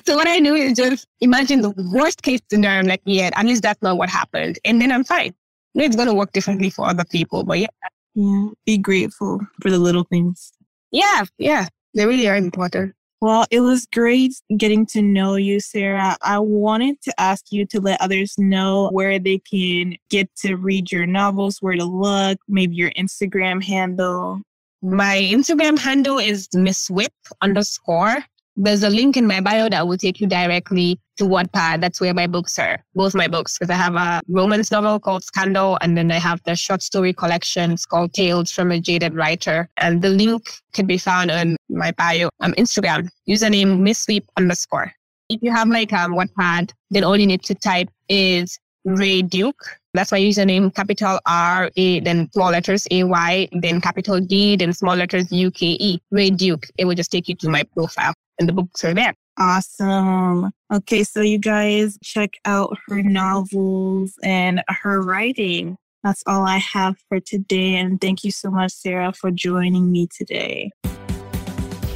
so 0.07 0.17
what 0.17 0.27
I 0.27 0.41
do 0.41 0.55
is 0.55 0.77
just 0.77 1.07
imagine 1.21 1.61
the 1.61 1.71
worst 1.93 2.23
case 2.23 2.41
scenario. 2.51 2.81
I'm 2.81 2.87
like, 2.87 3.03
yeah, 3.05 3.31
at 3.35 3.47
least 3.47 3.63
that's 3.63 3.83
not 3.83 3.97
what 3.97 4.09
happened. 4.09 4.59
And 4.65 4.81
then 4.81 4.91
I'm 4.91 5.05
fine. 5.05 5.35
It's 5.75 5.97
going 5.97 6.09
to 6.09 6.15
work 6.15 6.33
differently 6.33 6.71
for 6.71 6.87
other 6.89 7.05
people, 7.05 7.45
but 7.45 7.59
yeah. 7.59 7.67
Yeah. 8.15 8.49
Be 8.65 8.79
grateful 8.79 9.41
for 9.61 9.71
the 9.71 9.79
little 9.79 10.05
things. 10.05 10.53
Yeah. 10.91 11.25
Yeah. 11.39 11.69
They 11.95 12.07
really 12.07 12.29
are 12.29 12.37
important. 12.37 12.95
Well, 13.21 13.47
it 13.51 13.61
was 13.61 13.87
great 13.93 14.35
getting 14.57 14.85
to 14.87 15.01
know 15.01 15.37
you, 15.37 15.59
Sarah. 15.61 16.17
I 16.23 16.39
wanted 16.39 17.01
to 17.03 17.21
ask 17.21 17.47
you 17.51 17.65
to 17.67 17.81
let 17.81 18.01
others 18.01 18.35
know 18.37 18.91
where 18.91 19.19
they 19.19 19.39
can 19.39 19.97
get 20.11 20.29
to 20.37 20.57
read 20.57 20.93
your 20.93 21.07
novels, 21.07 21.59
where 21.61 21.77
to 21.77 21.85
look, 21.85 22.39
maybe 22.49 22.77
your 22.77 22.91
Instagram 22.91 23.63
handle. 23.63 24.41
My 24.83 25.17
Instagram 25.17 25.79
handle 25.79 26.19
is 26.19 26.49
Miss 26.53 26.91
Whip 26.91 27.15
underscore. 27.41 28.19
There's 28.57 28.85
a 28.85 28.91
link 28.91 29.17
in 29.17 29.27
my 29.27 29.41
bio 29.41 29.69
that 29.69 29.89
will 29.89 29.99
take 29.99 30.21
you 30.21 30.29
directly 30.29 31.01
to 31.17 31.25
Wattpad. 31.25 31.81
That's 31.81 32.01
where 32.01 32.15
my 32.15 32.29
books 32.29 32.57
are, 32.59 32.85
both 32.95 33.13
my 33.15 33.27
books, 33.27 33.59
because 33.59 33.69
I 33.69 33.75
have 33.75 33.97
a 33.97 34.23
romance 34.29 34.71
novel 34.71 35.01
called 35.01 35.25
Scandal, 35.25 35.77
and 35.81 35.99
then 35.99 36.13
I 36.13 36.19
have 36.19 36.41
the 36.45 36.55
short 36.55 36.81
story 36.81 37.13
collection. 37.13 37.77
Called 37.89 38.13
Tales 38.13 38.53
from 38.53 38.71
a 38.71 38.79
Jaded 38.79 39.15
Writer. 39.15 39.69
And 39.79 40.03
the 40.03 40.09
link 40.09 40.49
can 40.73 40.87
be 40.87 40.99
found 40.99 41.31
on 41.31 41.57
my 41.69 41.91
bio 41.93 42.29
on 42.41 42.51
um, 42.51 42.55
Instagram, 42.55 43.09
username 43.29 43.81
missweep 43.81 44.25
underscore. 44.37 44.93
If 45.29 45.43
you 45.43 45.51
have 45.51 45.69
like 45.69 45.93
um, 45.93 46.15
Wattpad, 46.15 46.73
then 46.91 47.03
all 47.03 47.17
you 47.17 47.27
need 47.27 47.43
to 47.45 47.55
type 47.55 47.89
is 48.09 48.59
Ray 48.85 49.23
Duke. 49.23 49.65
That's 49.95 50.13
my 50.13 50.21
username, 50.21 50.75
capital 50.75 51.19
R, 51.27 51.71
A, 51.77 52.01
then 52.01 52.31
small 52.33 52.51
letters 52.51 52.87
A, 52.91 53.05
Y, 53.05 53.49
then 53.53 53.81
capital 53.81 54.21
D, 54.21 54.57
then 54.57 54.73
small 54.73 54.97
letters 54.97 55.31
U, 55.33 55.51
K, 55.51 55.77
E. 55.81 56.01
Ray 56.11 56.31
Duke. 56.31 56.67
It 56.79 56.85
will 56.85 56.95
just 56.95 57.11
take 57.11 57.29
you 57.29 57.35
to 57.37 57.49
my 57.49 57.65
profile 57.75 58.15
and 58.39 58.49
the 58.49 58.53
books 58.53 58.85
are 58.85 58.95
there. 58.95 59.15
Awesome. 59.39 60.53
Okay, 60.73 61.03
so 61.03 61.21
you 61.21 61.39
guys 61.39 61.99
check 62.03 62.35
out 62.45 62.77
her 62.89 63.03
novels 63.03 64.15
and 64.23 64.63
her 64.69 65.03
writing. 65.03 65.77
That's 66.05 66.23
all 66.27 66.47
I 66.47 66.59
have 66.59 66.97
for 67.09 67.19
today. 67.19 67.77
And 67.77 68.01
thank 68.01 68.25
you 68.25 68.31
so 68.31 68.51
much, 68.51 68.73
Sarah, 68.73 69.13
for 69.13 69.31
joining 69.31 69.91
me 69.91 70.07
today. 70.17 70.71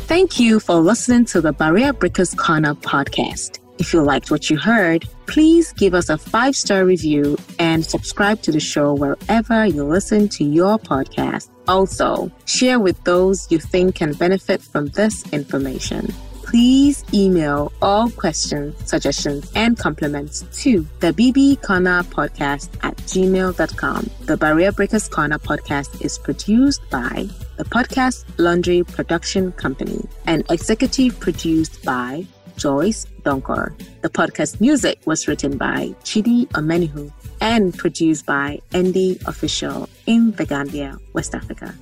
Thank 0.07 0.41
you 0.41 0.59
for 0.59 0.77
listening 0.77 1.27
to 1.27 1.41
the 1.41 1.53
Barrier 1.53 1.93
Breakers 1.93 2.35
Corner 2.35 2.75
podcast. 2.75 3.61
If 3.79 3.93
you 3.93 4.03
liked 4.03 4.31
what 4.31 4.51
you 4.51 4.57
heard, 4.57 5.07
please 5.27 5.73
give 5.75 5.95
us 5.95 6.09
a 6.09 6.19
five 6.19 6.57
star 6.57 6.85
review 6.85 7.37
and 7.61 7.85
subscribe 7.85 8.43
to 8.43 8.51
the 8.51 8.59
show 8.59 8.95
wherever 8.95 9.67
you 9.67 9.85
listen 9.85 10.29
to 10.31 10.45
your 10.45 10.79
podcast. 10.79 11.51
Also, 11.69 12.33
share 12.47 12.81
with 12.81 13.03
those 13.05 13.47
you 13.53 13.59
think 13.59 13.95
can 13.95 14.15
benefit 14.15 14.61
from 14.63 14.87
this 14.87 15.23
information 15.33 16.13
please 16.49 17.05
email 17.13 17.71
all 17.83 18.11
questions, 18.11 18.75
suggestions, 18.89 19.53
and 19.55 19.79
compliments 19.79 20.45
to 20.63 20.87
the 21.01 21.13
BB 21.13 21.63
Corner 21.63 22.03
Podcast 22.05 22.71
at 22.83 22.97
gmail.com. 22.97 24.11
The 24.23 24.37
Barrier 24.37 24.73
Breakers 24.73 25.09
Corner 25.09 25.39
podcast 25.39 26.03
is 26.03 26.17
produced 26.17 26.81
by 26.91 27.29
the 27.57 27.65
Podcast 27.65 28.25
Laundry 28.39 28.83
Production 28.83 29.53
Company 29.53 30.01
and 30.27 30.43
executive 30.51 31.21
produced 31.21 31.85
by 31.85 32.25
Joyce 32.57 33.05
Donkor. 33.23 33.79
The 34.01 34.09
podcast 34.09 34.61
music 34.61 35.01
was 35.05 35.29
written 35.29 35.59
by 35.59 35.95
Chidi 36.03 36.47
Omenihu 36.49 37.13
and 37.43 37.77
produced 37.77 38.25
by 38.25 38.61
Andy 38.73 39.19
Official 39.27 39.89
in 40.07 40.33
The 40.33 40.47
Gambia, 40.47 40.97
West 41.13 41.35
Africa. 41.35 41.75